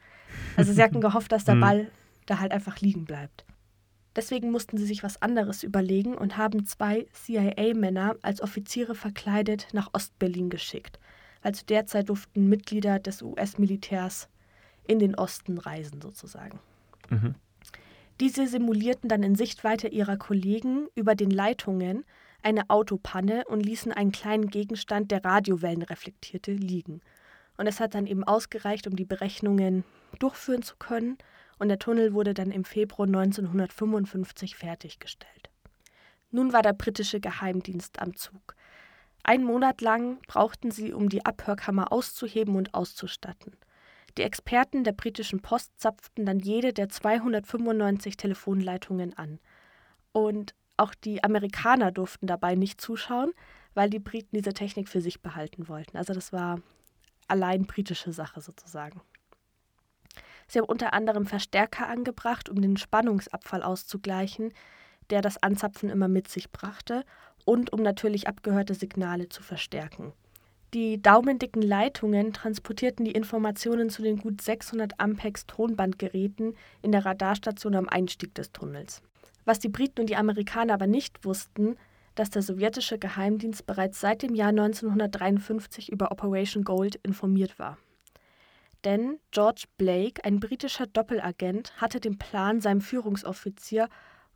Also 0.56 0.74
sie 0.74 0.84
hatten 0.84 1.02
gehofft, 1.02 1.32
dass 1.32 1.46
der 1.46 1.56
hm. 1.56 1.62
Ball 1.62 1.92
da 2.26 2.40
halt 2.40 2.52
einfach 2.52 2.80
liegen 2.80 3.06
bleibt. 3.06 3.46
Deswegen 4.16 4.52
mussten 4.52 4.78
sie 4.78 4.86
sich 4.86 5.04
was 5.04 5.22
anderes 5.22 5.64
überlegen 5.64 6.16
und 6.16 6.38
haben 6.38 6.66
zwei 6.66 7.06
CIA-Männer 7.14 8.18
als 8.22 8.42
Offiziere 8.42 8.96
verkleidet 8.96 9.68
nach 9.72 9.90
Ostberlin 9.94 10.50
geschickt. 10.50 11.00
Also 11.42 11.64
derzeit 11.68 12.10
durften 12.10 12.50
Mitglieder 12.50 13.00
des 13.00 13.22
US-Militärs 13.22 14.28
in 14.86 15.00
den 15.00 15.16
Osten 15.16 15.58
reisen, 15.58 16.02
sozusagen. 16.02 16.60
Mhm. 17.10 17.36
Diese 18.20 18.48
simulierten 18.48 19.10
dann 19.10 19.24
in 19.24 19.36
Sichtweite 19.36 19.88
ihrer 19.88 20.18
Kollegen 20.18 20.88
über 20.94 21.16
den 21.16 21.32
Leitungen 21.32 22.06
eine 22.44 22.70
Autopanne 22.70 23.46
und 23.48 23.62
ließen 23.62 23.92
einen 23.92 24.12
kleinen 24.12 24.48
Gegenstand, 24.48 25.12
der 25.12 25.24
Radiowellen 25.24 25.82
reflektierte, 25.82 26.52
liegen. 26.52 27.02
Und 27.58 27.68
es 27.68 27.80
hat 27.80 27.96
dann 27.96 28.08
eben 28.08 28.24
ausgereicht, 28.24 28.88
um 28.88 28.96
die 28.96 29.06
Berechnungen 29.06 29.84
durchführen 30.20 30.64
zu 30.64 30.76
können. 30.78 31.18
Und 31.62 31.68
der 31.68 31.78
Tunnel 31.78 32.16
wurde 32.16 32.34
dann 32.34 32.50
im 32.50 32.64
Februar 32.64 33.06
1955 33.06 34.56
fertiggestellt. 34.56 35.52
Nun 36.32 36.54
war 36.54 36.64
der 36.64 36.74
britische 36.74 37.20
Geheimdienst 37.20 38.02
am 38.02 38.16
Zug. 38.16 38.56
Ein 39.22 39.44
Monat 39.44 39.82
lang 39.82 40.20
brauchten 40.26 40.72
sie, 40.72 40.92
um 40.92 41.08
die 41.08 41.24
Abhörkammer 41.24 41.92
auszuheben 41.92 42.56
und 42.56 42.74
auszustatten. 42.74 43.56
Die 44.18 44.24
Experten 44.24 44.84
der 44.84 44.94
britischen 44.94 45.42
Post 45.42 45.80
zapften 45.80 46.26
dann 46.26 46.40
jede 46.40 46.74
der 46.74 46.90
295 46.90 48.18
Telefonleitungen 48.18 49.16
an. 49.16 49.38
Und 50.14 50.56
auch 50.78 50.96
die 50.96 51.24
Amerikaner 51.24 51.92
durften 51.92 52.26
dabei 52.26 52.56
nicht 52.56 52.82
zuschauen, 52.82 53.34
weil 53.76 53.92
die 53.92 54.00
Briten 54.00 54.36
diese 54.36 54.54
Technik 54.54 54.90
für 54.90 55.02
sich 55.02 55.22
behalten 55.22 55.68
wollten. 55.68 55.96
Also 55.96 56.16
das 56.16 56.34
war 56.34 56.60
allein 57.28 57.68
britische 57.68 58.14
Sache 58.14 58.42
sozusagen. 58.42 59.00
Sie 60.52 60.60
haben 60.60 60.66
unter 60.66 60.92
anderem 60.92 61.26
Verstärker 61.26 61.88
angebracht, 61.88 62.50
um 62.50 62.62
den 62.62 62.76
Spannungsabfall 62.76 63.64
auszugleichen, 63.64 64.52
der 65.10 65.22
das 65.22 65.42
Anzapfen 65.42 65.90
immer 65.90 66.10
mit 66.10 66.28
sich 66.28 66.52
brachte, 66.52 67.06
und 67.46 67.72
um 67.72 67.82
natürlich 67.82 68.28
abgehörte 68.28 68.74
Signale 68.74 69.30
zu 69.30 69.44
verstärken. 69.44 70.12
Die 70.74 71.02
daumendicken 71.02 71.62
Leitungen 71.62 72.34
transportierten 72.34 73.06
die 73.06 73.14
Informationen 73.14 73.90
zu 73.90 74.02
den 74.02 74.18
gut 74.18 74.42
600 74.42 75.00
Ampex 75.00 75.48
Tonbandgeräten 75.48 76.58
in 76.82 76.92
der 76.92 77.06
Radarstation 77.06 77.74
am 77.74 77.88
Einstieg 77.88 78.36
des 78.36 78.52
Tunnels. 78.52 79.02
Was 79.46 79.60
die 79.60 79.70
Briten 79.70 80.02
und 80.02 80.10
die 80.10 80.18
Amerikaner 80.18 80.74
aber 80.74 80.88
nicht 80.88 81.24
wussten, 81.24 81.78
dass 82.16 82.30
der 82.30 82.42
sowjetische 82.42 83.00
Geheimdienst 83.00 83.66
bereits 83.66 84.02
seit 84.02 84.22
dem 84.22 84.36
Jahr 84.36 84.50
1953 84.50 85.90
über 85.90 86.12
Operation 86.12 86.66
Gold 86.66 86.96
informiert 87.04 87.58
war. 87.58 87.78
Denn 88.84 89.20
George 89.32 89.66
Blake, 89.78 90.24
ein 90.26 90.40
britischer 90.40 90.88
Doppelagent, 90.88 91.80
hatte 91.80 92.00
den 92.00 92.18
Plan 92.18 92.62
seinem 92.62 92.82
Führungsoffizier 92.82 93.88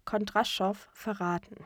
Kondraschow 0.05 0.87
verraten. 0.93 1.65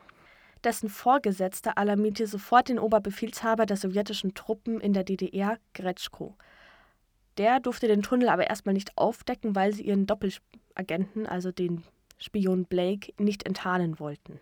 Dessen 0.64 0.88
Vorgesetzter 0.88 1.78
alarmierte 1.78 2.26
sofort 2.26 2.68
den 2.68 2.78
Oberbefehlshaber 2.78 3.66
der 3.66 3.76
sowjetischen 3.76 4.34
Truppen 4.34 4.80
in 4.80 4.92
der 4.92 5.04
DDR, 5.04 5.58
Gretschko. 5.74 6.36
Der 7.38 7.60
durfte 7.60 7.88
den 7.88 8.02
Tunnel 8.02 8.28
aber 8.28 8.48
erstmal 8.48 8.74
nicht 8.74 8.96
aufdecken, 8.96 9.54
weil 9.54 9.72
sie 9.72 9.84
ihren 9.84 10.06
Doppelagenten, 10.06 11.26
also 11.26 11.52
den 11.52 11.84
Spion 12.18 12.64
Blake, 12.64 13.12
nicht 13.18 13.46
enttarnen 13.46 13.98
wollten. 13.98 14.40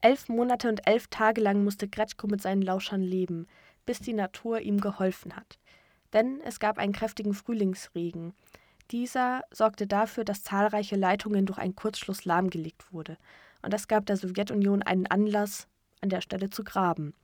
Elf 0.00 0.28
Monate 0.28 0.68
und 0.68 0.86
elf 0.86 1.08
Tage 1.08 1.42
lang 1.42 1.62
musste 1.62 1.88
Gretschko 1.88 2.26
mit 2.26 2.40
seinen 2.40 2.62
Lauschern 2.62 3.02
leben, 3.02 3.46
bis 3.84 4.00
die 4.00 4.14
Natur 4.14 4.60
ihm 4.60 4.80
geholfen 4.80 5.36
hat. 5.36 5.58
Denn 6.12 6.40
es 6.42 6.60
gab 6.60 6.78
einen 6.78 6.92
kräftigen 6.92 7.34
Frühlingsregen. 7.34 8.34
Dieser 8.90 9.42
sorgte 9.52 9.86
dafür, 9.86 10.24
dass 10.24 10.42
zahlreiche 10.42 10.96
Leitungen 10.96 11.46
durch 11.46 11.58
einen 11.58 11.76
Kurzschluss 11.76 12.24
lahmgelegt 12.24 12.92
wurde. 12.92 13.16
Und 13.62 13.72
das 13.72 13.88
gab 13.88 14.06
der 14.06 14.16
Sowjetunion 14.16 14.82
einen 14.82 15.06
Anlass, 15.06 15.68
an 16.00 16.08
der 16.08 16.20
Stelle 16.20 16.50
zu 16.50 16.64
graben. 16.64 17.14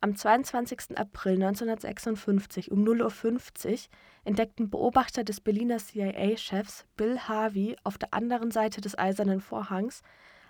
Am 0.00 0.16
22. 0.16 0.98
April 0.98 1.34
1956 1.34 2.72
um 2.72 2.84
0.50 2.84 3.70
Uhr 3.70 3.78
entdeckten 4.24 4.68
Beobachter 4.68 5.22
des 5.22 5.40
Berliner 5.40 5.78
CIA-Chefs 5.78 6.86
Bill 6.96 7.20
Harvey 7.20 7.76
auf 7.84 7.98
der 7.98 8.12
anderen 8.12 8.50
Seite 8.50 8.80
des 8.80 8.98
Eisernen 8.98 9.40
Vorhangs 9.40 10.02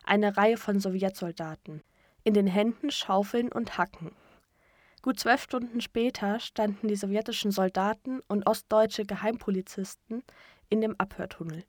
eine 0.05 0.37
Reihe 0.37 0.57
von 0.57 0.81
Sowjetsoldaten, 0.81 1.83
in 2.25 2.35
den 2.35 2.47
Händen 2.47 2.91
Schaufeln 2.91 3.53
und 3.53 3.77
Hacken. 3.77 4.13
Gut 5.03 5.19
zwölf 5.19 5.43
Stunden 5.43 5.81
später 5.81 6.39
standen 6.39 6.87
die 6.87 6.95
sowjetischen 6.95 7.51
Soldaten 7.51 8.21
und 8.29 8.47
ostdeutsche 8.47 9.05
Geheimpolizisten 9.05 10.23
in 10.69 10.81
dem 10.81 10.95
Abhörtunnel. 10.99 11.65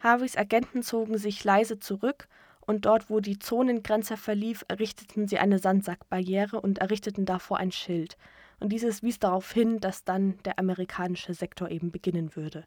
Harveys 0.00 0.36
Agenten 0.36 0.82
zogen 0.82 1.18
sich 1.18 1.44
leise 1.44 1.78
zurück 1.78 2.28
und 2.60 2.86
dort, 2.86 3.10
wo 3.10 3.20
die 3.20 3.38
Zonengrenze 3.38 4.16
verlief, 4.16 4.64
errichteten 4.68 5.28
sie 5.28 5.38
eine 5.38 5.58
Sandsackbarriere 5.58 6.60
und 6.60 6.78
errichteten 6.78 7.26
davor 7.26 7.58
ein 7.58 7.72
Schild. 7.72 8.16
Und 8.58 8.70
dieses 8.70 9.02
wies 9.02 9.18
darauf 9.18 9.52
hin, 9.52 9.78
dass 9.78 10.04
dann 10.04 10.38
der 10.44 10.58
amerikanische 10.58 11.34
Sektor 11.34 11.68
eben 11.68 11.90
beginnen 11.90 12.34
würde. 12.36 12.64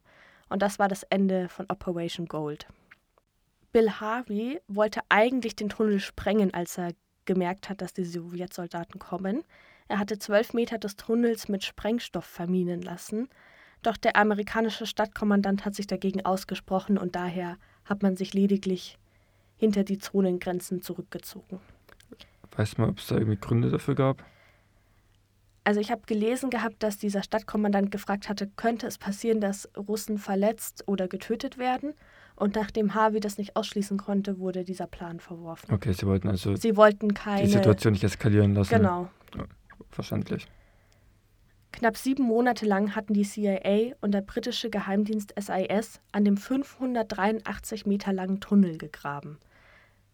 Und 0.49 0.61
das 0.61 0.77
war 0.77 0.87
das 0.87 1.03
Ende 1.03 1.49
von 1.49 1.65
Operation 1.69 2.27
Gold. 2.27 2.67
Bill 3.71 3.89
Harvey 3.89 4.61
wollte 4.67 5.01
eigentlich 5.09 5.55
den 5.55 5.69
Tunnel 5.69 5.99
sprengen, 5.99 6.53
als 6.53 6.77
er 6.77 6.91
gemerkt 7.25 7.69
hat, 7.69 7.81
dass 7.81 7.93
die 7.93 8.05
Sowjetsoldaten 8.05 8.99
kommen. 8.99 9.43
Er 9.87 9.99
hatte 9.99 10.17
zwölf 10.17 10.53
Meter 10.53 10.77
des 10.77 10.95
Tunnels 10.95 11.47
mit 11.47 11.63
Sprengstoff 11.63 12.25
verminen 12.25 12.81
lassen. 12.81 13.29
Doch 13.83 13.97
der 13.97 14.15
amerikanische 14.15 14.87
Stadtkommandant 14.87 15.65
hat 15.65 15.75
sich 15.75 15.87
dagegen 15.87 16.25
ausgesprochen 16.25 16.97
und 16.97 17.15
daher 17.15 17.57
hat 17.85 18.01
man 18.01 18.15
sich 18.15 18.33
lediglich 18.33 18.97
hinter 19.57 19.83
die 19.83 19.99
Zonengrenzen 19.99 20.81
zurückgezogen. 20.81 21.59
Weiß 22.55 22.77
man, 22.77 22.89
ob 22.89 22.99
es 22.99 23.07
da 23.07 23.15
irgendwie 23.15 23.37
Gründe 23.37 23.69
dafür 23.69 23.95
gab? 23.95 24.23
Also 25.63 25.79
ich 25.79 25.91
habe 25.91 26.03
gelesen 26.05 26.51
gehabt, 26.51 26.83
dass 26.83 26.97
dieser 26.97 27.23
Stadtkommandant 27.23 27.91
gefragt 27.91 28.29
hatte, 28.29 28.47
könnte 28.55 28.85
es 28.85 28.97
passieren, 28.97 29.41
dass 29.41 29.67
Russen 29.75 30.19
verletzt 30.19 30.83
oder 30.87 31.07
getötet 31.07 31.57
werden? 31.57 31.95
Und 32.35 32.55
nachdem 32.55 32.93
Harvey 32.93 33.19
das 33.19 33.37
nicht 33.37 33.55
ausschließen 33.55 33.97
konnte, 33.97 34.39
wurde 34.39 34.65
dieser 34.65 34.87
Plan 34.87 35.19
verworfen. 35.19 35.73
Okay, 35.73 35.93
sie 35.93 36.05
wollten 36.05 36.27
also 36.27 36.55
sie 36.55 36.75
wollten 36.75 37.13
keine, 37.13 37.43
die 37.43 37.51
Situation 37.51 37.93
nicht 37.93 38.03
eskalieren 38.03 38.53
lassen. 38.53 38.75
Genau. 38.75 39.09
Ja, 39.35 39.45
verständlich. 39.89 40.47
Knapp 41.71 41.97
sieben 41.97 42.23
Monate 42.23 42.65
lang 42.65 42.95
hatten 42.95 43.13
die 43.13 43.23
CIA 43.23 43.95
und 43.99 44.13
der 44.13 44.21
britische 44.21 44.69
Geheimdienst 44.69 45.33
SIS 45.37 45.99
an 46.13 46.23
dem 46.23 46.37
583 46.37 47.85
Meter 47.85 48.13
langen 48.13 48.39
Tunnel 48.39 48.77
gegraben. 48.77 49.39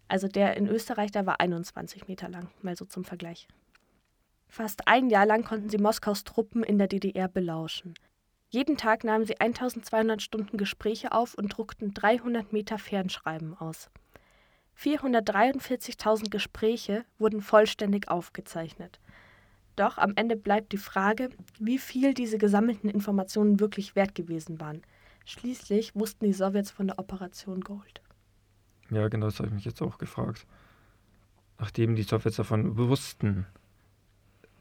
Also 0.07 0.27
der 0.27 0.57
in 0.57 0.67
Österreich, 0.67 1.11
der 1.11 1.25
war 1.25 1.39
21 1.39 2.07
Meter 2.07 2.29
lang, 2.29 2.49
mal 2.61 2.75
so 2.75 2.85
zum 2.85 3.03
Vergleich. 3.03 3.47
Fast 4.49 4.87
ein 4.87 5.09
Jahr 5.09 5.25
lang 5.25 5.43
konnten 5.43 5.69
sie 5.69 5.77
Moskaus 5.77 6.23
Truppen 6.23 6.63
in 6.63 6.77
der 6.77 6.87
DDR 6.87 7.27
belauschen. 7.27 7.93
Jeden 8.53 8.75
Tag 8.75 9.05
nahmen 9.05 9.25
sie 9.25 9.39
1200 9.39 10.21
Stunden 10.21 10.57
Gespräche 10.57 11.13
auf 11.13 11.35
und 11.35 11.57
druckten 11.57 11.93
300 11.93 12.51
Meter 12.51 12.77
Fernschreiben 12.77 13.57
aus. 13.57 13.89
443.000 14.77 16.29
Gespräche 16.29 17.05
wurden 17.17 17.41
vollständig 17.41 18.09
aufgezeichnet. 18.09 18.99
Doch 19.77 19.97
am 19.97 20.13
Ende 20.17 20.35
bleibt 20.35 20.73
die 20.73 20.77
Frage, 20.77 21.29
wie 21.59 21.77
viel 21.77 22.13
diese 22.13 22.37
gesammelten 22.37 22.89
Informationen 22.89 23.61
wirklich 23.61 23.95
wert 23.95 24.15
gewesen 24.15 24.59
waren. 24.59 24.81
Schließlich 25.25 25.95
wussten 25.95 26.25
die 26.25 26.33
Sowjets 26.33 26.71
von 26.71 26.87
der 26.87 26.99
Operation 26.99 27.61
Gold. 27.61 28.01
Ja, 28.89 29.07
genau, 29.07 29.27
das 29.27 29.37
habe 29.37 29.47
ich 29.47 29.53
mich 29.53 29.65
jetzt 29.65 29.81
auch 29.81 29.97
gefragt. 29.97 30.45
Nachdem 31.57 31.95
die 31.95 32.03
Sowjets 32.03 32.35
davon 32.35 32.77
wussten, 32.77 33.45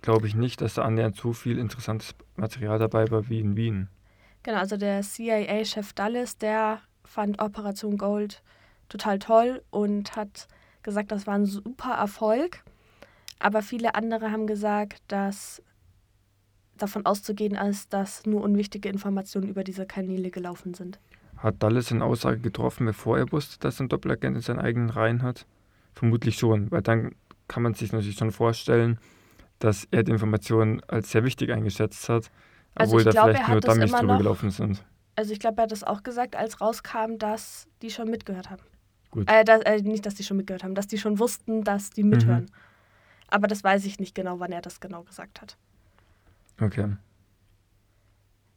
glaube 0.03 0.27
ich 0.27 0.35
nicht, 0.35 0.61
dass 0.61 0.75
da 0.75 0.83
annähernd 0.83 1.17
so 1.17 1.33
viel 1.33 1.59
interessantes 1.59 2.15
Material 2.37 2.79
dabei 2.79 3.11
war 3.11 3.29
wie 3.29 3.41
in 3.41 3.57
Wien. 3.57 3.89
Genau, 4.43 4.59
also 4.59 4.77
der 4.77 5.03
CIA-Chef 5.03 5.93
Dulles, 5.93 6.39
der 6.39 6.81
fand 7.05 7.41
Operation 7.41 7.99
Gold 7.99 8.43
total 8.89 9.19
toll 9.19 9.63
und 9.71 10.17
hat 10.17 10.49
gesagt, 10.83 11.13
das 11.13 11.27
war 11.27 11.35
ein 11.35 11.47
super 11.47 11.93
Erfolg. 11.93 12.63
Aber 13.39 13.63
viele 13.63 13.95
andere 13.95 14.31
haben 14.31 14.47
gesagt, 14.47 15.03
dass 15.09 15.63
davon 16.77 17.05
auszugehen 17.05 17.55
ist, 17.55 17.93
dass 17.93 18.25
nur 18.27 18.43
unwichtige 18.43 18.89
Informationen 18.89 19.49
über 19.49 19.65
diese 19.65 19.87
Kanäle 19.87 20.31
gelaufen 20.31 20.75
sind. 20.75 20.99
Hat 21.37 21.63
Dulles 21.63 21.91
eine 21.91 22.05
Aussage 22.05 22.39
getroffen, 22.39 22.87
bevor 22.87 23.19
er 23.19 23.33
wusste, 23.33 23.59
dass 23.59 23.81
er 23.81 23.87
ein 23.87 23.89
Doppelagent 23.89 24.37
in 24.37 24.43
seinen 24.43 24.59
eigenen 24.59 24.91
Reihen 24.91 25.23
hat? 25.23 25.47
Vermutlich 25.95 26.37
schon, 26.37 26.71
weil 26.71 26.83
dann 26.83 27.15
kann 27.49 27.63
man 27.63 27.75
sich 27.75 27.93
natürlich 27.93 28.17
schon 28.17 28.31
vorstellen, 28.31 28.99
dass 29.61 29.87
er 29.91 30.03
die 30.03 30.11
Informationen 30.11 30.83
als 30.89 31.13
sehr 31.13 31.23
wichtig 31.23 31.53
eingeschätzt 31.53 32.09
hat, 32.09 32.31
also 32.75 32.97
obwohl 32.97 33.05
da 33.05 33.11
glaub, 33.11 33.29
vielleicht 33.29 33.49
nur 33.49 33.61
Dummies 33.61 33.91
drüber 33.93 34.03
noch, 34.03 34.19
gelaufen 34.19 34.51
sind. 34.51 34.85
Also 35.17 35.33
ich 35.33 35.39
glaube, 35.39 35.59
er 35.59 35.65
hat 35.65 35.73
das 35.73 35.85
auch 35.85 36.03
gesagt, 36.03 36.35
als 36.35 36.61
rauskam, 36.61 37.19
dass 37.19 37.69
die 37.83 37.91
schon 37.91 38.11
mitgehört 38.11 38.51
haben. 38.51 38.63
Gut. 39.11 39.31
Äh, 39.31 39.45
dass, 39.45 39.63
äh, 39.63 39.83
nicht, 39.83 40.07
dass 40.07 40.15
die 40.15 40.23
schon 40.23 40.37
mitgehört 40.37 40.65
haben, 40.65 40.75
dass 40.75 40.87
die 40.87 40.99
schon 40.99 41.19
wussten, 41.19 41.63
dass 41.63 41.91
die 41.91 42.05
mithören. 42.05 42.45
Mhm. 42.45 42.51
Aber 43.29 43.47
das 43.47 43.63
weiß 43.63 43.85
ich 43.85 44.01
nicht 44.01 44.15
genau, 44.15 44.41
wann 44.41 44.53
er 44.53 44.63
das 44.63 44.81
genau 44.81 45.03
gesagt 45.03 45.41
hat. 45.41 45.57
Okay. 46.61 46.97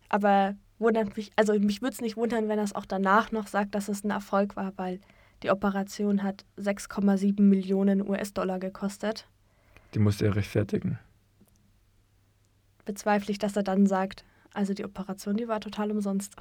Aber 0.09 0.55
wundert 0.79 1.17
mich, 1.17 1.31
also 1.35 1.53
mich 1.59 1.81
würde 1.81 1.93
es 1.93 2.01
nicht 2.01 2.17
wundern, 2.17 2.49
wenn 2.49 2.59
er 2.59 2.65
es 2.65 2.73
auch 2.73 2.85
danach 2.85 3.31
noch 3.31 3.47
sagt, 3.47 3.75
dass 3.75 3.87
es 3.87 4.03
ein 4.03 4.11
Erfolg 4.11 4.55
war, 4.55 4.73
weil 4.77 4.99
die 5.41 5.49
Operation 5.49 6.23
hat 6.23 6.45
6,7 6.57 7.41
Millionen 7.41 8.07
US-Dollar 8.07 8.59
gekostet. 8.59 9.27
Die 9.93 9.99
musste 9.99 10.25
er 10.25 10.35
rechtfertigen. 10.35 10.99
Bezweifle 12.85 13.31
ich, 13.31 13.39
dass 13.39 13.55
er 13.55 13.63
dann 13.63 13.85
sagt, 13.85 14.25
also 14.53 14.73
die 14.73 14.85
Operation, 14.85 15.37
die 15.37 15.47
war 15.47 15.61
total 15.61 15.91
umsonst. 15.91 16.35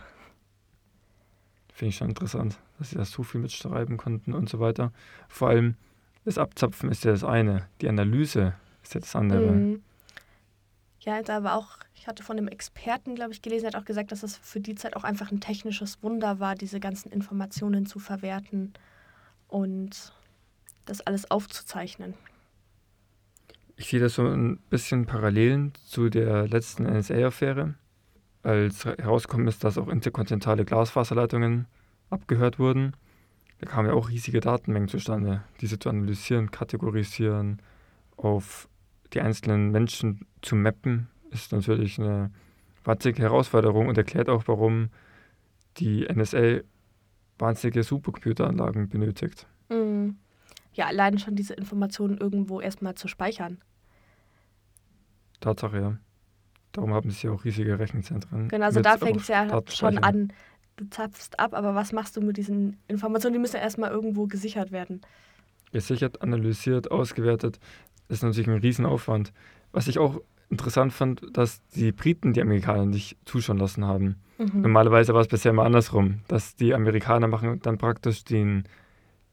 Finde 1.72 1.90
ich 1.90 1.96
schon 1.96 2.08
interessant, 2.08 2.58
dass 2.78 2.90
sie 2.90 2.96
das 2.96 3.10
so 3.10 3.22
viel 3.22 3.40
mitschreiben 3.40 3.96
konnten 3.96 4.34
und 4.34 4.48
so 4.48 4.60
weiter. 4.60 4.92
Vor 5.28 5.48
allem 5.48 5.76
das 6.24 6.38
Abzapfen 6.38 6.90
ist 6.90 7.04
ja 7.04 7.12
das 7.12 7.24
eine, 7.24 7.66
die 7.80 7.88
Analyse 7.88 8.54
ist 8.82 8.94
ja 8.94 9.00
das 9.00 9.16
andere. 9.16 9.52
Mhm. 9.52 9.82
Ja, 11.00 11.20
da 11.22 11.42
war 11.42 11.56
auch, 11.56 11.78
ich 11.94 12.06
hatte 12.06 12.22
von 12.22 12.38
einem 12.38 12.46
Experten, 12.46 13.16
glaube 13.16 13.32
ich, 13.32 13.42
gelesen, 13.42 13.66
hat 13.66 13.74
auch 13.74 13.84
gesagt, 13.84 14.12
dass 14.12 14.22
es 14.22 14.36
für 14.36 14.60
die 14.60 14.76
Zeit 14.76 14.94
auch 14.94 15.02
einfach 15.02 15.32
ein 15.32 15.40
technisches 15.40 16.00
Wunder 16.02 16.38
war, 16.38 16.54
diese 16.54 16.78
ganzen 16.78 17.10
Informationen 17.10 17.86
zu 17.86 17.98
verwerten 17.98 18.72
und 19.48 20.12
das 20.84 21.00
alles 21.00 21.28
aufzuzeichnen. 21.30 22.14
Ich 23.82 23.88
sehe 23.88 23.98
das 23.98 24.14
so 24.14 24.24
ein 24.24 24.58
bisschen 24.70 25.06
Parallelen 25.06 25.72
zu 25.84 26.08
der 26.08 26.46
letzten 26.46 26.84
NSA-Affäre, 26.84 27.74
als 28.44 28.84
herausgekommen 28.84 29.48
ist, 29.48 29.64
dass 29.64 29.76
auch 29.76 29.88
interkontinentale 29.88 30.64
Glasfaserleitungen 30.64 31.66
abgehört 32.08 32.60
wurden. 32.60 32.92
Da 33.58 33.66
kamen 33.66 33.88
ja 33.88 33.94
auch 33.94 34.08
riesige 34.08 34.38
Datenmengen 34.38 34.88
zustande, 34.88 35.42
diese 35.60 35.80
zu 35.80 35.88
analysieren, 35.88 36.52
kategorisieren, 36.52 37.60
auf 38.16 38.68
die 39.14 39.20
einzelnen 39.20 39.72
Menschen 39.72 40.26
zu 40.42 40.54
mappen, 40.54 41.08
ist 41.30 41.50
natürlich 41.50 41.98
eine 41.98 42.30
wahnsinnige 42.84 43.22
Herausforderung 43.22 43.88
und 43.88 43.98
erklärt 43.98 44.28
auch, 44.28 44.44
warum 44.46 44.90
die 45.78 46.06
NSA 46.06 46.60
wahnsinnige 47.36 47.82
Supercomputeranlagen 47.82 48.88
benötigt. 48.88 49.48
Mhm 49.68 50.18
ja 50.74 50.86
allein 50.86 51.18
schon 51.18 51.36
diese 51.36 51.54
Informationen 51.54 52.18
irgendwo 52.18 52.60
erstmal 52.60 52.94
zu 52.94 53.08
speichern. 53.08 53.58
Tatsache, 55.42 55.78
ja. 55.78 55.96
Darum 56.72 56.94
haben 56.94 57.10
sie 57.10 57.26
ja 57.26 57.32
auch 57.32 57.44
riesige 57.44 57.78
Rechenzentren. 57.78 58.48
Genau, 58.48 58.64
also 58.64 58.80
da 58.80 58.96
fängt 58.96 59.20
es 59.20 59.28
ja 59.28 59.60
schon 59.68 59.98
an. 59.98 60.32
Du 60.76 60.88
zapfst 60.88 61.38
ab, 61.38 61.52
aber 61.52 61.74
was 61.74 61.92
machst 61.92 62.16
du 62.16 62.22
mit 62.22 62.38
diesen 62.38 62.78
Informationen? 62.88 63.34
Die 63.34 63.38
müssen 63.38 63.56
ja 63.56 63.62
erstmal 63.62 63.90
irgendwo 63.90 64.26
gesichert 64.26 64.72
werden. 64.72 65.02
Gesichert, 65.70 66.22
analysiert, 66.22 66.90
ausgewertet. 66.90 67.58
Das 68.08 68.18
ist 68.18 68.22
natürlich 68.22 68.48
ein 68.48 68.58
Riesenaufwand. 68.58 69.34
Was 69.72 69.86
ich 69.86 69.98
auch 69.98 70.20
interessant 70.48 70.92
fand, 70.92 71.22
dass 71.36 71.66
die 71.74 71.92
Briten 71.92 72.32
die 72.32 72.42
Amerikaner 72.42 72.86
nicht 72.86 73.16
zuschauen 73.24 73.58
lassen 73.58 73.86
haben. 73.86 74.16
Mhm. 74.38 74.62
Normalerweise 74.62 75.14
war 75.14 75.20
es 75.20 75.28
bisher 75.28 75.50
immer 75.50 75.64
andersrum, 75.64 76.20
dass 76.28 76.56
die 76.56 76.74
Amerikaner 76.74 77.26
machen 77.26 77.60
dann 77.62 77.78
praktisch 77.78 78.24
den, 78.24 78.64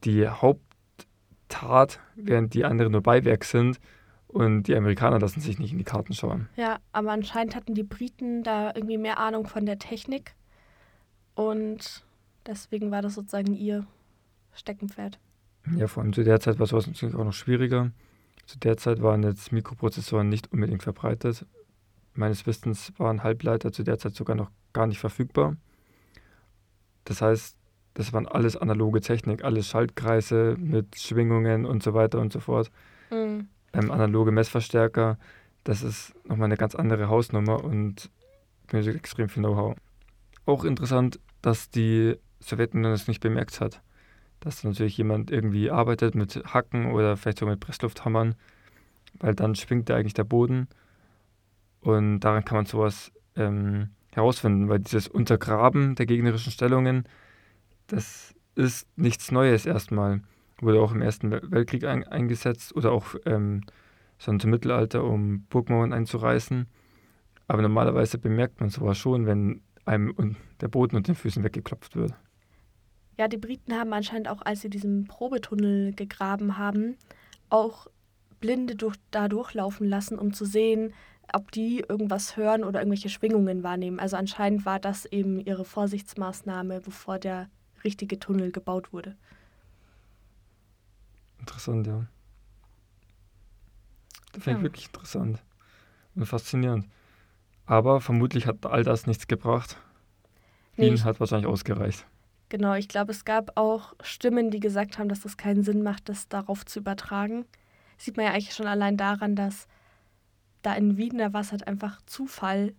die 0.04 0.28
Haupt 0.28 0.62
Tat, 1.48 2.00
während 2.14 2.54
die 2.54 2.64
anderen 2.64 2.92
nur 2.92 3.02
Beiwerk 3.02 3.44
sind. 3.44 3.80
Und 4.32 4.64
die 4.64 4.76
Amerikaner 4.76 5.18
lassen 5.18 5.40
sich 5.40 5.58
nicht 5.58 5.72
in 5.72 5.78
die 5.78 5.84
Karten 5.84 6.14
schauen. 6.14 6.48
Ja, 6.54 6.78
aber 6.92 7.10
anscheinend 7.10 7.56
hatten 7.56 7.74
die 7.74 7.82
Briten 7.82 8.44
da 8.44 8.72
irgendwie 8.74 8.96
mehr 8.96 9.18
Ahnung 9.18 9.46
von 9.48 9.66
der 9.66 9.78
Technik. 9.78 10.34
Und 11.34 12.04
deswegen 12.46 12.92
war 12.92 13.02
das 13.02 13.14
sozusagen 13.14 13.54
ihr 13.54 13.86
Steckenpferd. 14.52 15.18
Ja, 15.76 15.88
vor 15.88 16.02
allem 16.02 16.12
zu 16.12 16.22
der 16.22 16.38
Zeit 16.38 16.60
war 16.60 16.66
sowas 16.66 16.86
natürlich 16.86 17.14
auch 17.16 17.24
noch 17.24 17.32
schwieriger. 17.32 17.90
Zu 18.46 18.58
der 18.58 18.76
Zeit 18.76 19.02
waren 19.02 19.24
jetzt 19.24 19.52
Mikroprozessoren 19.52 20.28
nicht 20.28 20.52
unbedingt 20.52 20.84
verbreitet. 20.84 21.44
Meines 22.14 22.46
Wissens 22.46 22.92
waren 22.98 23.22
Halbleiter 23.24 23.72
zu 23.72 23.82
der 23.82 23.98
Zeit 23.98 24.14
sogar 24.14 24.36
noch 24.36 24.50
gar 24.72 24.86
nicht 24.86 25.00
verfügbar. 25.00 25.56
Das 27.04 27.20
heißt, 27.20 27.56
das 27.94 28.12
waren 28.12 28.28
alles 28.28 28.56
analoge 28.56 29.00
Technik, 29.00 29.42
alles 29.42 29.66
Schaltkreise 29.66 30.56
mit 30.58 30.96
Schwingungen 30.96 31.66
und 31.66 31.82
so 31.82 31.94
weiter 31.94 32.20
und 32.20 32.32
so 32.32 32.38
fort. 32.38 32.70
Mhm. 33.10 33.48
Ähm, 33.72 33.90
analoge 33.90 34.32
Messverstärker, 34.32 35.18
das 35.64 35.82
ist 35.82 36.14
nochmal 36.26 36.46
eine 36.46 36.56
ganz 36.56 36.74
andere 36.74 37.08
Hausnummer 37.08 37.62
und 37.62 38.10
extrem 38.72 39.28
viel 39.28 39.42
Know-how. 39.42 39.76
Auch 40.46 40.64
interessant, 40.64 41.18
dass 41.42 41.70
die 41.70 42.16
Sowjetunion 42.40 42.92
das 42.92 43.08
nicht 43.08 43.20
bemerkt 43.20 43.60
hat. 43.60 43.82
Dass 44.40 44.64
natürlich 44.64 44.96
jemand 44.96 45.30
irgendwie 45.30 45.70
arbeitet 45.70 46.14
mit 46.14 46.42
Hacken 46.46 46.92
oder 46.92 47.16
vielleicht 47.16 47.38
sogar 47.38 47.54
mit 47.54 47.60
Presslufthammern, 47.60 48.34
weil 49.18 49.34
dann 49.34 49.54
schwingt 49.54 49.90
da 49.90 49.96
eigentlich 49.96 50.14
der 50.14 50.24
Boden 50.24 50.68
und 51.80 52.20
daran 52.20 52.44
kann 52.44 52.56
man 52.56 52.66
sowas 52.66 53.12
ähm, 53.36 53.90
herausfinden, 54.12 54.68
weil 54.68 54.80
dieses 54.80 55.08
Untergraben 55.08 55.94
der 55.94 56.06
gegnerischen 56.06 56.52
Stellungen 56.52 57.04
Das 57.86 58.34
ist 58.54 58.86
nichts 58.96 59.32
Neues 59.32 59.66
erstmal. 59.66 60.20
Wurde 60.60 60.80
auch 60.80 60.92
im 60.92 61.02
Ersten 61.02 61.30
Weltkrieg 61.30 61.84
ein, 61.84 62.04
eingesetzt 62.04 62.74
oder 62.74 62.92
auch 62.92 63.14
ähm, 63.24 63.62
schon 64.18 64.40
zum 64.40 64.50
Mittelalter, 64.50 65.04
um 65.04 65.44
Burgmauern 65.48 65.92
einzureißen. 65.92 66.66
Aber 67.48 67.62
normalerweise 67.62 68.18
bemerkt 68.18 68.60
man 68.60 68.68
sowas 68.68 68.98
schon, 68.98 69.26
wenn 69.26 69.62
einem 69.84 70.36
der 70.60 70.68
Boden 70.68 70.96
unter 70.96 71.12
den 71.12 71.16
Füßen 71.16 71.42
weggeklopft 71.42 71.96
wird. 71.96 72.14
Ja, 73.18 73.28
die 73.28 73.38
Briten 73.38 73.74
haben 73.74 73.92
anscheinend 73.92 74.28
auch, 74.28 74.42
als 74.42 74.60
sie 74.60 74.70
diesen 74.70 75.06
Probetunnel 75.06 75.92
gegraben 75.92 76.58
haben, 76.58 76.96
auch 77.48 77.86
Blinde 78.40 78.76
durch, 78.76 78.96
da 79.10 79.28
durchlaufen 79.28 79.86
lassen, 79.86 80.18
um 80.18 80.32
zu 80.32 80.44
sehen, 80.44 80.94
ob 81.32 81.52
die 81.52 81.84
irgendwas 81.86 82.36
hören 82.36 82.64
oder 82.64 82.80
irgendwelche 82.80 83.08
Schwingungen 83.08 83.62
wahrnehmen. 83.62 84.00
Also 84.00 84.16
anscheinend 84.16 84.64
war 84.64 84.80
das 84.80 85.06
eben 85.06 85.38
ihre 85.38 85.64
Vorsichtsmaßnahme, 85.64 86.80
bevor 86.80 87.18
der 87.18 87.48
richtige 87.84 88.18
Tunnel 88.18 88.52
gebaut 88.52 88.92
wurde. 88.92 89.16
Interessant, 91.40 91.86
ja. 91.86 92.06
Das 94.32 94.44
finde 94.44 94.58
ich 94.58 94.64
wirklich 94.64 94.86
interessant 94.86 95.42
und 96.14 96.26
faszinierend. 96.26 96.86
Aber 97.66 98.00
vermutlich 98.00 98.46
hat 98.46 98.64
all 98.66 98.84
das 98.84 99.06
nichts 99.06 99.26
gebracht. 99.26 99.76
Wien 100.76 100.94
nee, 100.94 101.00
hat 101.00 101.20
wahrscheinlich 101.20 101.48
ausgereicht. 101.48 102.06
Genau, 102.48 102.74
ich 102.74 102.88
glaube, 102.88 103.12
es 103.12 103.24
gab 103.24 103.56
auch 103.56 103.94
Stimmen, 104.02 104.50
die 104.50 104.60
gesagt 104.60 104.98
haben, 104.98 105.08
dass 105.08 105.20
das 105.20 105.36
keinen 105.36 105.62
Sinn 105.62 105.82
macht, 105.82 106.08
das 106.08 106.28
darauf 106.28 106.66
zu 106.66 106.80
übertragen. 106.80 107.44
Sieht 107.96 108.16
man 108.16 108.26
ja 108.26 108.32
eigentlich 108.32 108.54
schon 108.54 108.66
allein 108.66 108.96
daran, 108.96 109.36
dass 109.36 109.68
da 110.62 110.74
in 110.74 110.96
Wien, 110.96 111.18
da 111.18 111.32
war 111.32 111.42
es 111.42 111.52
halt 111.52 111.68
einfach 111.68 112.00
Zufall, 112.06 112.74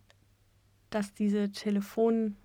dass 0.89 1.13
diese 1.13 1.51
Telefonstelle 1.51 2.35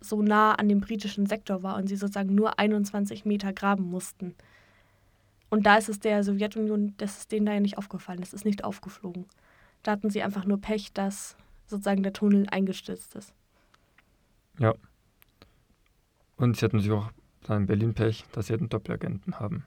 so 0.00 0.20
nah 0.20 0.54
an 0.54 0.68
dem 0.68 0.80
britischen 0.80 1.26
Sektor 1.26 1.62
war 1.62 1.76
und 1.76 1.86
sie 1.86 1.96
sozusagen 1.96 2.34
nur 2.34 2.58
21 2.58 3.24
Meter 3.24 3.52
graben 3.52 3.84
mussten. 3.84 4.34
Und 5.50 5.64
da 5.66 5.76
ist 5.76 5.88
es 5.88 6.00
der 6.00 6.22
Sowjetunion, 6.22 6.94
das 6.98 7.18
ist 7.18 7.32
denen 7.32 7.46
da 7.46 7.52
ja 7.54 7.60
nicht 7.60 7.78
aufgefallen, 7.78 8.20
das 8.20 8.34
ist 8.34 8.44
nicht 8.44 8.64
aufgeflogen. 8.64 9.26
Da 9.82 9.92
hatten 9.92 10.10
sie 10.10 10.22
einfach 10.22 10.44
nur 10.44 10.60
Pech, 10.60 10.92
dass 10.92 11.36
sozusagen 11.66 12.02
der 12.02 12.12
Tunnel 12.12 12.46
eingestürzt 12.50 13.14
ist. 13.14 13.32
Ja. 14.58 14.74
Und 16.36 16.56
sie 16.56 16.64
hatten 16.64 16.76
natürlich 16.76 16.98
auch 16.98 17.10
in 17.48 17.66
Berlin 17.66 17.94
Pech, 17.94 18.24
dass 18.32 18.46
sie 18.46 18.54
einen 18.54 18.68
Doppelagenten 18.68 19.38
haben. 19.40 19.64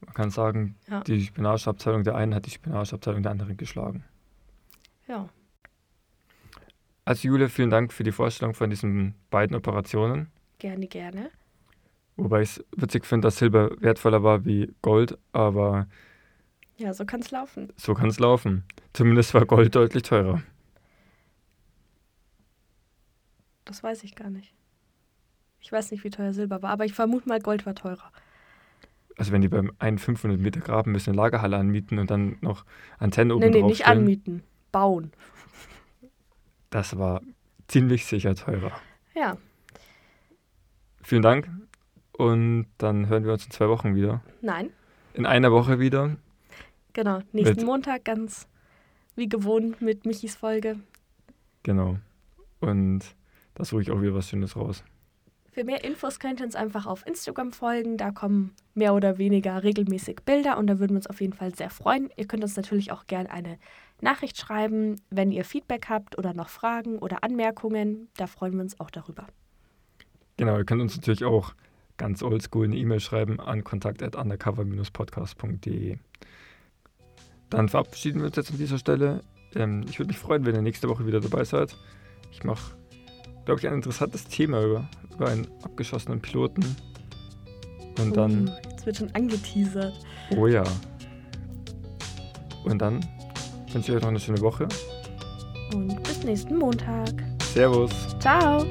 Man 0.00 0.14
kann 0.14 0.30
sagen, 0.30 0.76
ja. 0.88 1.00
die 1.04 1.20
Spionageabteilung 1.20 2.02
der 2.02 2.16
einen 2.16 2.34
hat 2.34 2.46
die 2.46 2.50
Spionageabteilung 2.50 3.22
der 3.22 3.30
anderen 3.32 3.56
geschlagen. 3.56 4.04
Ja. 5.06 5.28
Also 7.04 7.28
Julia, 7.28 7.48
vielen 7.48 7.70
Dank 7.70 7.92
für 7.92 8.02
die 8.02 8.12
Vorstellung 8.12 8.54
von 8.54 8.70
diesen 8.70 9.14
beiden 9.30 9.56
Operationen. 9.56 10.30
Gerne, 10.58 10.86
gerne. 10.86 11.30
Wobei 12.16 12.42
ich 12.42 12.58
es 12.58 12.64
witzig 12.76 13.06
finde, 13.06 13.26
dass 13.26 13.36
Silber 13.36 13.70
wertvoller 13.80 14.22
war 14.22 14.44
wie 14.44 14.74
Gold, 14.82 15.18
aber. 15.32 15.86
Ja, 16.76 16.92
so 16.94 17.04
kann 17.04 17.20
es 17.20 17.30
laufen. 17.30 17.72
So 17.76 17.94
kann 17.94 18.08
es 18.08 18.18
laufen. 18.18 18.64
Zumindest 18.92 19.34
war 19.34 19.46
Gold 19.46 19.74
deutlich 19.74 20.02
teurer. 20.02 20.42
Das 23.64 23.82
weiß 23.82 24.04
ich 24.04 24.14
gar 24.14 24.30
nicht. 24.30 24.54
Ich 25.60 25.70
weiß 25.70 25.92
nicht, 25.92 26.02
wie 26.04 26.10
teuer 26.10 26.32
Silber 26.32 26.60
war, 26.62 26.70
aber 26.70 26.84
ich 26.84 26.92
vermute 26.92 27.28
mal, 27.28 27.40
Gold 27.40 27.64
war 27.64 27.74
teurer. 27.74 28.10
Also 29.16 29.32
wenn 29.32 29.42
die 29.42 29.48
beim 29.48 29.72
einen 29.78 29.98
500 29.98 30.40
Meter 30.40 30.60
Graben 30.60 30.92
müssen 30.92 31.10
eine 31.10 31.16
Lagerhalle 31.18 31.56
anmieten 31.56 31.98
und 31.98 32.10
dann 32.10 32.38
noch 32.40 32.64
Antennen 32.98 33.32
oben 33.32 33.44
nee, 33.44 33.50
nee, 33.50 33.62
nicht 33.62 33.86
anmieten, 33.86 34.42
bauen. 34.72 35.12
Das 36.70 36.98
war 36.98 37.20
ziemlich 37.68 38.06
sicher 38.06 38.34
teurer. 38.34 38.72
Ja. 39.14 39.36
Vielen 41.02 41.22
Dank. 41.22 41.48
Und 42.12 42.66
dann 42.78 43.08
hören 43.08 43.24
wir 43.24 43.32
uns 43.32 43.44
in 43.44 43.50
zwei 43.50 43.68
Wochen 43.68 43.94
wieder. 43.94 44.22
Nein. 44.40 44.70
In 45.14 45.26
einer 45.26 45.52
Woche 45.52 45.78
wieder. 45.78 46.16
Genau, 46.92 47.20
nächsten 47.32 47.56
mit 47.56 47.66
Montag 47.66 48.04
ganz 48.04 48.46
wie 49.16 49.28
gewohnt 49.28 49.80
mit 49.80 50.04
Michis 50.04 50.36
Folge. 50.36 50.78
Genau. 51.62 51.98
Und 52.60 53.00
da 53.54 53.64
suche 53.64 53.82
ich 53.82 53.90
auch 53.90 54.00
wieder 54.00 54.14
was 54.14 54.28
Schönes 54.28 54.56
raus. 54.56 54.84
Für 55.52 55.64
mehr 55.64 55.84
Infos 55.84 56.18
könnt 56.18 56.40
ihr 56.40 56.46
uns 56.46 56.56
einfach 56.56 56.86
auf 56.86 57.06
Instagram 57.06 57.52
folgen. 57.52 57.98
Da 57.98 58.10
kommen 58.10 58.54
mehr 58.74 58.94
oder 58.94 59.18
weniger 59.18 59.62
regelmäßig 59.62 60.20
Bilder 60.24 60.56
und 60.56 60.66
da 60.66 60.78
würden 60.78 60.92
wir 60.92 60.96
uns 60.96 61.06
auf 61.06 61.20
jeden 61.20 61.34
Fall 61.34 61.54
sehr 61.54 61.68
freuen. 61.68 62.08
Ihr 62.16 62.26
könnt 62.26 62.42
uns 62.42 62.56
natürlich 62.56 62.90
auch 62.90 63.06
gerne 63.06 63.30
eine 63.30 63.58
Nachricht 64.00 64.38
schreiben, 64.38 64.96
wenn 65.10 65.30
ihr 65.30 65.44
Feedback 65.44 65.90
habt 65.90 66.16
oder 66.16 66.32
noch 66.32 66.48
Fragen 66.48 66.98
oder 66.98 67.22
Anmerkungen. 67.22 68.08
Da 68.16 68.26
freuen 68.26 68.54
wir 68.54 68.62
uns 68.62 68.80
auch 68.80 68.90
darüber. 68.90 69.26
Genau, 70.38 70.56
ihr 70.56 70.64
könnt 70.64 70.80
uns 70.80 70.96
natürlich 70.96 71.24
auch 71.24 71.54
ganz 72.02 72.22
oldschool 72.22 72.64
eine 72.64 72.76
E-Mail 72.76 72.98
schreiben 72.98 73.38
an 73.38 73.62
kontakt.undercover-podcast.de. 73.62 75.98
Dann 77.48 77.68
verabschieden 77.68 78.18
wir 78.18 78.26
uns 78.26 78.34
jetzt 78.34 78.50
an 78.50 78.58
dieser 78.58 78.78
Stelle. 78.78 79.20
Ähm, 79.54 79.84
ich 79.88 80.00
würde 80.00 80.08
mich 80.08 80.18
freuen, 80.18 80.44
wenn 80.44 80.56
ihr 80.56 80.62
nächste 80.62 80.88
Woche 80.88 81.06
wieder 81.06 81.20
dabei 81.20 81.44
seid. 81.44 81.76
Ich 82.32 82.42
mache, 82.42 82.74
glaube 83.44 83.60
ich, 83.60 83.68
ein 83.68 83.74
interessantes 83.74 84.24
Thema 84.24 84.64
über, 84.64 84.88
über 85.14 85.28
einen 85.28 85.46
abgeschossenen 85.62 86.20
Piloten. 86.20 86.64
Und 88.00 88.16
dann. 88.16 88.48
Oh, 88.48 88.52
jetzt 88.68 88.84
wird 88.84 88.96
schon 88.96 89.14
angeteasert. 89.14 89.96
Oh 90.36 90.48
ja. 90.48 90.64
Und 92.64 92.82
dann 92.82 93.06
wünsche 93.72 93.92
ich 93.92 93.96
euch 93.96 94.02
noch 94.02 94.08
eine 94.08 94.18
schöne 94.18 94.40
Woche. 94.40 94.66
Und 95.72 96.02
bis 96.02 96.24
nächsten 96.24 96.58
Montag. 96.58 97.12
Servus. 97.54 97.92
Ciao. 98.18 98.66